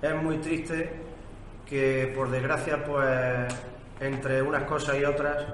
Es 0.00 0.22
muy 0.22 0.38
triste 0.38 0.90
que, 1.66 2.12
por 2.14 2.30
desgracia, 2.30 2.84
pues, 2.84 3.54
entre 4.00 4.42
unas 4.42 4.64
cosas 4.64 4.98
y 4.98 5.04
otras, 5.04 5.44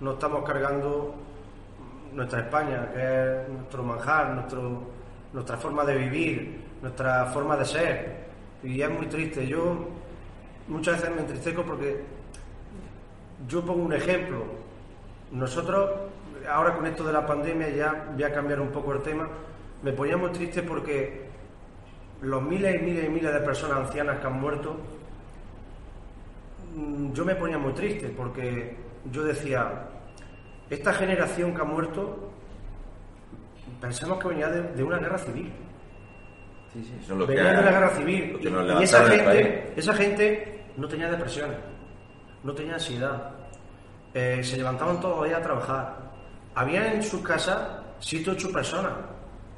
nos 0.00 0.14
estamos 0.14 0.44
cargando 0.44 1.14
nuestra 2.12 2.40
España, 2.40 2.90
que 2.92 3.00
es 3.00 3.48
nuestro 3.48 3.82
manjar, 3.82 4.30
nuestro, 4.30 4.82
nuestra 5.32 5.56
forma 5.56 5.84
de 5.84 5.96
vivir, 5.96 6.64
nuestra 6.82 7.26
forma 7.26 7.56
de 7.56 7.64
ser. 7.64 8.26
Y 8.62 8.80
es 8.80 8.90
muy 8.90 9.06
triste. 9.06 9.46
Yo 9.46 9.88
muchas 10.68 11.00
veces 11.00 11.14
me 11.14 11.22
entristezco 11.22 11.62
porque 11.62 12.02
yo 13.48 13.64
pongo 13.64 13.84
un 13.84 13.92
ejemplo. 13.92 14.44
Nosotros, 15.32 15.90
ahora 16.48 16.74
con 16.74 16.86
esto 16.86 17.04
de 17.04 17.12
la 17.12 17.26
pandemia, 17.26 17.68
ya 17.70 18.06
voy 18.12 18.22
a 18.24 18.32
cambiar 18.32 18.60
un 18.60 18.68
poco 18.68 18.92
el 18.92 19.02
tema, 19.02 19.28
me 19.82 19.92
ponía 19.92 20.16
muy 20.16 20.30
triste 20.30 20.62
porque 20.62 21.26
los 22.22 22.42
miles 22.42 22.74
y 22.76 22.78
miles 22.84 23.04
y 23.06 23.08
miles 23.08 23.32
de 23.32 23.40
personas 23.40 23.78
ancianas 23.86 24.18
que 24.20 24.26
han 24.26 24.40
muerto, 24.40 24.76
mm, 26.74 27.12
yo 27.12 27.24
me 27.24 27.34
ponía 27.34 27.58
muy 27.58 27.72
triste 27.72 28.08
porque 28.16 28.76
yo 29.10 29.22
decía, 29.24 29.88
esta 30.70 30.92
generación 30.92 31.54
que 31.54 31.60
ha 31.60 31.64
muerto, 31.64 32.30
pensamos 33.80 34.18
que 34.18 34.28
venía 34.28 34.48
de, 34.48 34.62
de 34.62 34.82
una 34.82 34.98
guerra 34.98 35.18
civil. 35.18 35.52
Sí, 36.72 36.82
sí, 36.82 37.06
son 37.06 37.18
los 37.20 37.28
que, 37.28 37.34
Venía 37.34 37.50
de 37.50 37.56
la 37.62 37.68
han- 37.68 37.74
guerra 37.74 37.90
civil. 37.90 38.38
Y, 38.42 38.82
esa 38.82 39.04
gente, 39.04 39.72
esa 39.76 39.94
gente 39.94 40.64
no 40.76 40.88
tenía 40.88 41.10
depresiones, 41.10 41.56
no 42.42 42.52
tenía 42.54 42.74
ansiedad. 42.74 43.32
Eh, 44.12 44.42
se 44.42 44.56
levantaban 44.56 45.00
todos 45.00 45.18
los 45.18 45.26
días 45.28 45.40
a 45.40 45.42
trabajar. 45.42 45.96
Había 46.56 46.94
en 46.94 47.02
sus 47.02 47.20
casas 47.20 47.68
siete 48.00 48.30
ocho 48.30 48.50
personas, 48.50 48.92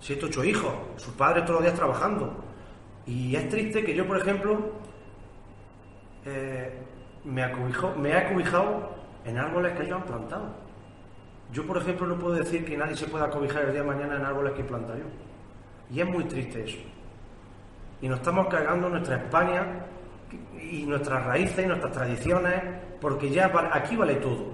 siete 0.00 0.26
ocho 0.26 0.42
hijos, 0.42 0.74
sus 0.96 1.14
padres 1.14 1.44
todos 1.44 1.60
los 1.60 1.62
días 1.62 1.74
trabajando. 1.74 2.44
Y 3.06 3.36
es 3.36 3.48
triste 3.48 3.84
que 3.84 3.94
yo, 3.94 4.04
por 4.04 4.18
ejemplo, 4.18 4.72
eh, 6.24 6.76
me, 7.24 7.46
me 7.98 8.08
he 8.10 8.16
acobijado 8.16 8.96
en 9.24 9.38
árboles 9.38 9.74
que 9.74 9.84
ellos 9.84 10.00
han 10.00 10.06
plantado. 10.06 10.54
Yo, 11.52 11.64
por 11.64 11.76
ejemplo, 11.76 12.04
no 12.08 12.18
puedo 12.18 12.34
decir 12.34 12.64
que 12.64 12.76
nadie 12.76 12.96
se 12.96 13.06
pueda 13.06 13.26
acobijar 13.26 13.66
el 13.66 13.72
día 13.72 13.82
de 13.82 13.86
mañana 13.86 14.16
en 14.16 14.24
árboles 14.24 14.54
que 14.54 14.64
planta 14.64 14.96
yo. 14.96 15.04
Y 15.94 16.00
es 16.00 16.06
muy 16.06 16.24
triste 16.24 16.64
eso. 16.64 16.78
Y 18.02 18.08
nos 18.08 18.18
estamos 18.18 18.48
cargando 18.48 18.88
nuestra 18.88 19.18
España 19.18 19.86
y 20.60 20.82
nuestras 20.84 21.24
raíces 21.24 21.64
y 21.64 21.68
nuestras 21.68 21.92
tradiciones, 21.92 22.60
porque 23.00 23.30
ya 23.30 23.52
aquí 23.72 23.94
vale 23.94 24.16
todo. 24.16 24.52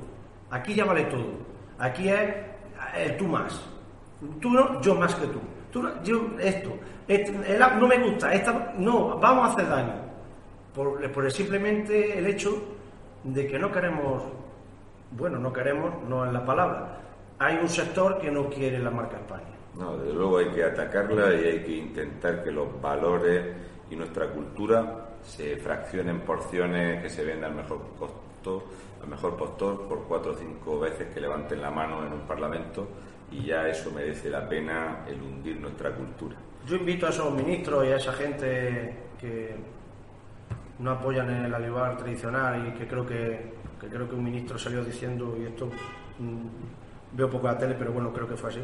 Aquí 0.51 0.75
ya 0.75 0.85
vale 0.85 1.05
todo. 1.05 1.54
Aquí 1.79 2.09
es 2.09 2.21
el 2.97 3.17
tú 3.17 3.27
más. 3.27 3.61
Tú 4.41 4.51
no, 4.51 4.81
yo 4.81 4.95
más 4.95 5.15
que 5.15 5.27
tú. 5.27 5.41
Tú 5.71 5.83
no, 5.83 6.03
yo 6.03 6.29
esto. 6.41 6.71
Este- 7.07 7.33
no 7.79 7.87
me 7.87 7.99
gusta. 7.99 8.31
No, 8.79 9.19
vamos 9.19 9.49
a 9.49 9.53
hacer 9.53 9.69
daño. 9.69 9.93
por, 10.75 11.11
por 11.13 11.31
simplemente 11.31 12.19
el 12.19 12.27
hecho 12.27 12.63
de 13.23 13.47
que 13.47 13.59
no 13.59 13.71
queremos, 13.71 14.23
bueno, 15.13 15.39
no 15.39 15.53
queremos, 15.53 15.93
no 16.09 16.27
es 16.27 16.33
la 16.33 16.45
palabra, 16.45 16.99
hay 17.39 17.57
un 17.57 17.69
sector 17.69 18.19
que 18.19 18.31
no 18.31 18.49
quiere 18.49 18.79
la 18.79 18.91
marca 18.91 19.17
España. 19.17 19.45
No, 19.79 19.97
desde 19.97 20.13
luego 20.15 20.39
hay 20.39 20.49
que 20.51 20.65
atacarla 20.65 21.35
y 21.35 21.45
hay 21.45 21.65
que 21.65 21.77
intentar 21.77 22.45
que 22.45 22.51
los 22.53 22.81
valores 22.81 23.45
y 23.91 23.97
nuestra 23.97 24.29
cultura 24.29 25.09
se 25.23 25.57
fraccionen 25.57 26.21
porciones 26.21 27.03
que 27.03 27.11
se 27.11 27.25
vendan 27.25 27.53
al 27.53 27.57
mejor 27.57 27.81
costo, 27.99 28.21
al 29.03 29.09
mejor 29.09 29.37
postor 29.37 29.89
por 29.89 30.05
cuatro 30.05 30.33
o 30.33 30.35
cinco 30.35 30.81
veces 30.81 31.13
que 31.13 31.21
levanten 31.21 31.61
la 31.61 31.71
mano 31.71 32.07
en 32.07 32.13
un 32.13 32.21
parlamento 32.21 32.89
y 33.31 33.45
ya 33.45 33.69
eso 33.69 33.91
merece 33.91 34.31
la 34.31 34.49
pena 34.49 35.05
el 35.09 35.21
hundir 35.21 35.61
nuestra 35.61 35.91
cultura. 35.93 36.37
Yo 36.67 36.77
invito 36.77 37.07
a 37.07 37.11
esos 37.11 37.33
ministros 37.33 37.87
y 37.87 37.89
a 37.89 37.97
esa 37.97 38.13
gente 38.13 38.97
que 39.21 39.55
no 40.79 40.91
apoyan 40.91 41.31
el 41.31 41.55
alivar 41.55 41.97
tradicional 41.97 42.69
y 42.69 42.79
que 42.79 42.87
creo 42.87 43.07
que, 43.07 43.55
que 43.81 43.89
creo 43.89 44.09
que 44.09 44.15
un 44.15 44.25
ministro 44.25 44.59
salió 44.59 44.85
diciendo 44.85 45.37
y 45.41 45.47
esto 45.47 45.67
mm, 46.19 47.17
veo 47.17 47.31
poco 47.31 47.47
la 47.47 47.57
tele 47.57 47.75
pero 47.79 47.93
bueno 47.93 48.13
creo 48.13 48.29
que 48.29 48.37
fue 48.37 48.51
así 48.51 48.61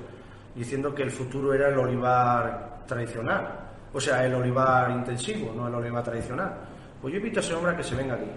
diciendo 0.55 0.95
que 0.95 1.05
el 1.05 1.11
futuro 1.11 1.55
era 1.55 1.69
el 1.69 1.79
olivar 1.79 2.85
tradicional 2.87 3.71
o 3.93 4.01
sea, 4.01 4.25
el 4.25 4.35
olivar 4.35 4.91
intensivo, 4.91 5.53
no 5.55 5.67
el 5.67 5.75
olivar 5.75 6.05
tradicional. 6.05 6.55
Pues 7.03 7.13
yo 7.13 7.19
invito 7.19 7.41
a 7.41 7.43
ese 7.43 7.55
hombre 7.55 7.73
a 7.73 7.77
que 7.77 7.83
se 7.83 7.97
venga 7.97 8.15
aquí. 8.15 8.31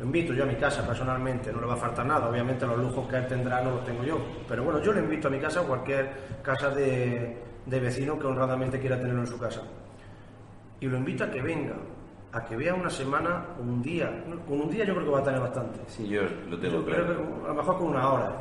Lo 0.00 0.06
invito 0.06 0.32
yo 0.32 0.44
a 0.44 0.46
mi 0.46 0.54
casa 0.54 0.86
personalmente, 0.86 1.52
no 1.52 1.60
le 1.60 1.66
va 1.66 1.74
a 1.74 1.76
faltar 1.76 2.06
nada. 2.06 2.30
Obviamente 2.30 2.66
los 2.66 2.78
lujos 2.78 3.06
que 3.06 3.16
él 3.16 3.26
tendrá 3.26 3.60
no 3.60 3.72
los 3.72 3.84
tengo 3.84 4.02
yo. 4.02 4.18
Pero 4.48 4.64
bueno, 4.64 4.80
yo 4.80 4.94
le 4.94 5.00
invito 5.00 5.28
a 5.28 5.30
mi 5.30 5.38
casa, 5.38 5.60
a 5.60 5.64
cualquier 5.64 6.10
casa 6.42 6.70
de, 6.70 7.36
vecino 7.66 8.18
que 8.18 8.26
honradamente 8.26 8.80
quiera 8.80 8.98
tenerlo 8.98 9.20
en 9.20 9.26
su 9.26 9.38
casa. 9.38 9.60
Y 10.80 10.86
lo 10.86 10.96
invito 10.96 11.24
a 11.24 11.30
que 11.30 11.42
venga, 11.42 11.74
a 12.32 12.42
que 12.42 12.56
vea 12.56 12.72
una 12.72 12.88
semana, 12.88 13.44
un 13.60 13.82
día. 13.82 14.24
Con 14.48 14.62
un 14.62 14.70
día 14.70 14.86
yo 14.86 14.94
creo 14.94 15.04
que 15.04 15.12
va 15.12 15.18
a 15.18 15.24
tener 15.24 15.40
bastante. 15.40 15.80
Sí, 15.86 16.08
yo 16.08 16.22
lo 16.48 16.58
tengo 16.58 16.82
claro. 16.82 17.04
Creo 17.04 17.16
que 17.16 17.44
a 17.44 17.48
lo 17.48 17.54
mejor 17.54 17.76
con 17.76 17.88
una 17.88 18.10
hora. 18.10 18.32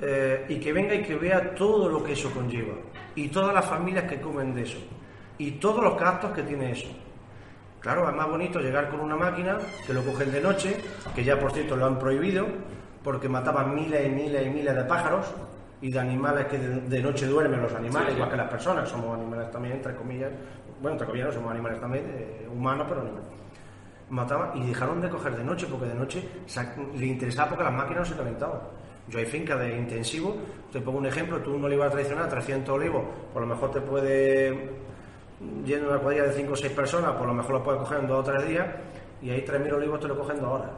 Eh, 0.00 0.46
y 0.48 0.56
que 0.58 0.72
venga 0.72 0.94
y 0.94 1.02
que 1.02 1.16
vea 1.16 1.54
todo 1.54 1.86
lo 1.86 2.02
que 2.02 2.12
eso 2.12 2.30
conlleva. 2.30 2.72
Y 3.14 3.28
todas 3.28 3.52
las 3.52 3.66
familias 3.66 4.04
que 4.04 4.18
comen 4.22 4.54
de 4.54 4.62
eso 4.62 4.78
y 5.36 5.50
todos 5.52 5.82
los 5.82 5.98
gastos 5.98 6.32
que 6.32 6.42
tiene 6.42 6.72
eso. 6.72 6.88
Claro, 7.82 8.08
es 8.08 8.14
más 8.14 8.28
bonito 8.28 8.60
llegar 8.60 8.88
con 8.88 9.00
una 9.00 9.16
máquina 9.16 9.58
que 9.84 9.92
lo 9.92 10.04
cogen 10.04 10.30
de 10.30 10.40
noche, 10.40 10.76
que 11.16 11.24
ya 11.24 11.38
por 11.38 11.52
cierto 11.52 11.74
lo 11.74 11.86
han 11.86 11.98
prohibido, 11.98 12.46
porque 13.02 13.28
mataban 13.28 13.74
miles 13.74 14.06
y 14.06 14.08
miles 14.08 14.46
y 14.46 14.50
miles 14.50 14.76
de 14.76 14.84
pájaros 14.84 15.34
y 15.80 15.90
de 15.90 15.98
animales 15.98 16.46
que 16.46 16.58
de, 16.58 17.02
noche 17.02 17.26
duermen 17.26 17.60
los 17.60 17.74
animales, 17.74 18.14
igual 18.14 18.30
que 18.30 18.36
las 18.36 18.48
personas, 18.48 18.88
somos 18.88 19.18
animales 19.18 19.50
también, 19.50 19.74
entre 19.74 19.96
comillas, 19.96 20.30
bueno, 20.80 20.92
entre 20.92 21.08
comillas 21.08 21.28
no 21.28 21.34
somos 21.34 21.50
animales 21.50 21.80
también, 21.80 22.04
eh, 22.06 22.48
humanos, 22.48 22.86
pero 22.88 23.00
animales. 23.00 23.28
Mataban 24.10 24.56
y 24.58 24.66
dejaron 24.68 25.00
de 25.00 25.08
coger 25.08 25.36
de 25.36 25.42
noche, 25.42 25.66
porque 25.68 25.86
de 25.86 25.94
noche 25.94 26.28
le 26.96 27.06
interesaba 27.06 27.48
porque 27.48 27.64
las 27.64 27.72
máquinas 27.72 28.08
no 28.08 28.14
se 28.14 28.14
calentaban. 28.14 28.60
Yo 29.08 29.18
hay 29.18 29.26
fincas 29.26 29.58
de 29.58 29.76
intensivo, 29.76 30.36
te 30.70 30.80
pongo 30.80 30.98
un 30.98 31.06
ejemplo, 31.06 31.40
tú 31.40 31.54
un 31.54 31.64
olivar 31.64 31.90
tradicional, 31.90 32.28
300 32.28 32.76
olivos, 32.76 33.02
por 33.32 33.42
lo 33.42 33.48
mejor 33.48 33.72
te 33.72 33.80
puede 33.80 34.70
yendo 35.64 35.88
una 35.88 35.98
cuadrilla 35.98 36.24
de 36.24 36.32
5 36.32 36.52
o 36.52 36.56
6 36.56 36.72
personas, 36.72 37.12
por 37.12 37.26
lo 37.26 37.34
mejor 37.34 37.52
lo 37.52 37.62
puedes 37.62 37.80
coger 37.80 38.00
en 38.00 38.06
2 38.06 38.18
o 38.18 38.22
3 38.22 38.48
días 38.48 38.66
y 39.20 39.30
ahí 39.30 39.44
3.000 39.46 39.72
olivos 39.72 40.00
te 40.00 40.08
lo 40.08 40.18
cogen 40.18 40.36
en 40.36 40.42
2 40.42 40.52
horas. 40.52 40.70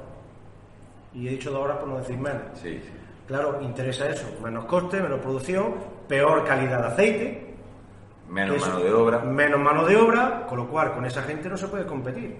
Y 1.14 1.28
he 1.28 1.30
dicho 1.30 1.50
2 1.50 1.60
horas 1.60 1.76
por 1.78 1.88
no 1.88 1.98
decir 1.98 2.18
menos. 2.18 2.42
Sí, 2.54 2.80
Claro, 3.26 3.58
interesa 3.62 4.08
eso, 4.10 4.26
menos 4.42 4.66
coste, 4.66 5.00
menos 5.00 5.18
producción, 5.20 5.74
peor 6.06 6.44
calidad 6.44 6.80
de 6.80 6.86
aceite. 6.88 7.54
Menos 8.28 8.60
mano 8.60 8.80
de 8.80 8.92
obra. 8.92 9.18
Menos 9.20 9.60
mano 9.60 9.86
de 9.86 9.96
obra, 9.96 10.46
con 10.46 10.58
lo 10.58 10.68
cual 10.68 10.92
con 10.92 11.06
esa 11.06 11.22
gente 11.22 11.48
no 11.48 11.56
se 11.56 11.68
puede 11.68 11.86
competir. 11.86 12.36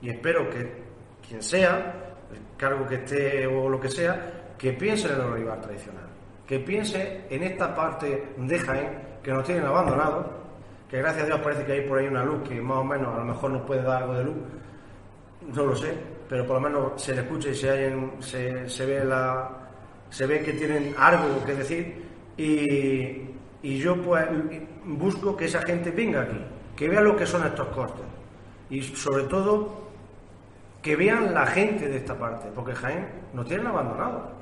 Y 0.00 0.08
espero 0.08 0.48
que 0.48 0.82
quien 1.26 1.42
sea, 1.42 2.14
el 2.32 2.56
cargo 2.56 2.86
que 2.86 2.94
esté 2.94 3.46
o 3.46 3.68
lo 3.68 3.78
que 3.78 3.90
sea, 3.90 4.54
que 4.56 4.72
piense 4.72 5.08
en 5.08 5.14
el 5.14 5.20
olivar 5.20 5.60
tradicional. 5.60 6.06
Que 6.46 6.60
piense 6.60 7.26
en 7.28 7.42
esta 7.42 7.74
parte 7.74 8.32
de 8.36 8.58
Jaén 8.58 9.02
que 9.22 9.30
nos 9.30 9.44
tienen 9.44 9.66
abandonado 9.66 10.37
que 10.88 10.98
gracias 10.98 11.24
a 11.24 11.26
Dios 11.26 11.40
parece 11.40 11.64
que 11.64 11.72
hay 11.72 11.80
por 11.82 11.98
ahí 11.98 12.06
una 12.06 12.24
luz 12.24 12.48
que 12.48 12.60
más 12.60 12.78
o 12.78 12.84
menos 12.84 13.14
a 13.14 13.18
lo 13.18 13.24
mejor 13.24 13.50
nos 13.50 13.62
puede 13.62 13.82
dar 13.82 14.02
algo 14.02 14.14
de 14.14 14.24
luz, 14.24 14.36
no 15.54 15.64
lo 15.66 15.76
sé, 15.76 15.94
pero 16.28 16.46
por 16.46 16.56
lo 16.56 16.60
menos 16.60 17.02
se 17.02 17.14
le 17.14 17.22
escucha 17.22 17.50
y 17.50 17.54
se, 17.54 18.86
ve 18.86 19.04
la 19.04 19.50
se 20.10 20.26
ve 20.26 20.42
que 20.42 20.52
tienen 20.54 20.94
algo 20.98 21.44
que 21.44 21.54
decir. 21.54 22.08
Y, 22.36 23.28
y 23.62 23.78
yo 23.78 24.00
pues 24.02 24.26
busco 24.84 25.36
que 25.36 25.46
esa 25.46 25.60
gente 25.62 25.90
venga 25.90 26.22
aquí, 26.22 26.38
que 26.76 26.88
vea 26.88 27.00
lo 27.00 27.16
que 27.16 27.26
son 27.26 27.44
estos 27.44 27.68
costes 27.68 28.04
y 28.70 28.82
sobre 28.82 29.24
todo 29.24 29.88
que 30.82 30.96
vean 30.96 31.34
la 31.34 31.46
gente 31.46 31.88
de 31.88 31.96
esta 31.96 32.14
parte, 32.16 32.48
porque 32.54 32.74
Jaén 32.74 33.06
nos 33.34 33.46
tienen 33.46 33.66
abandonado. 33.66 34.37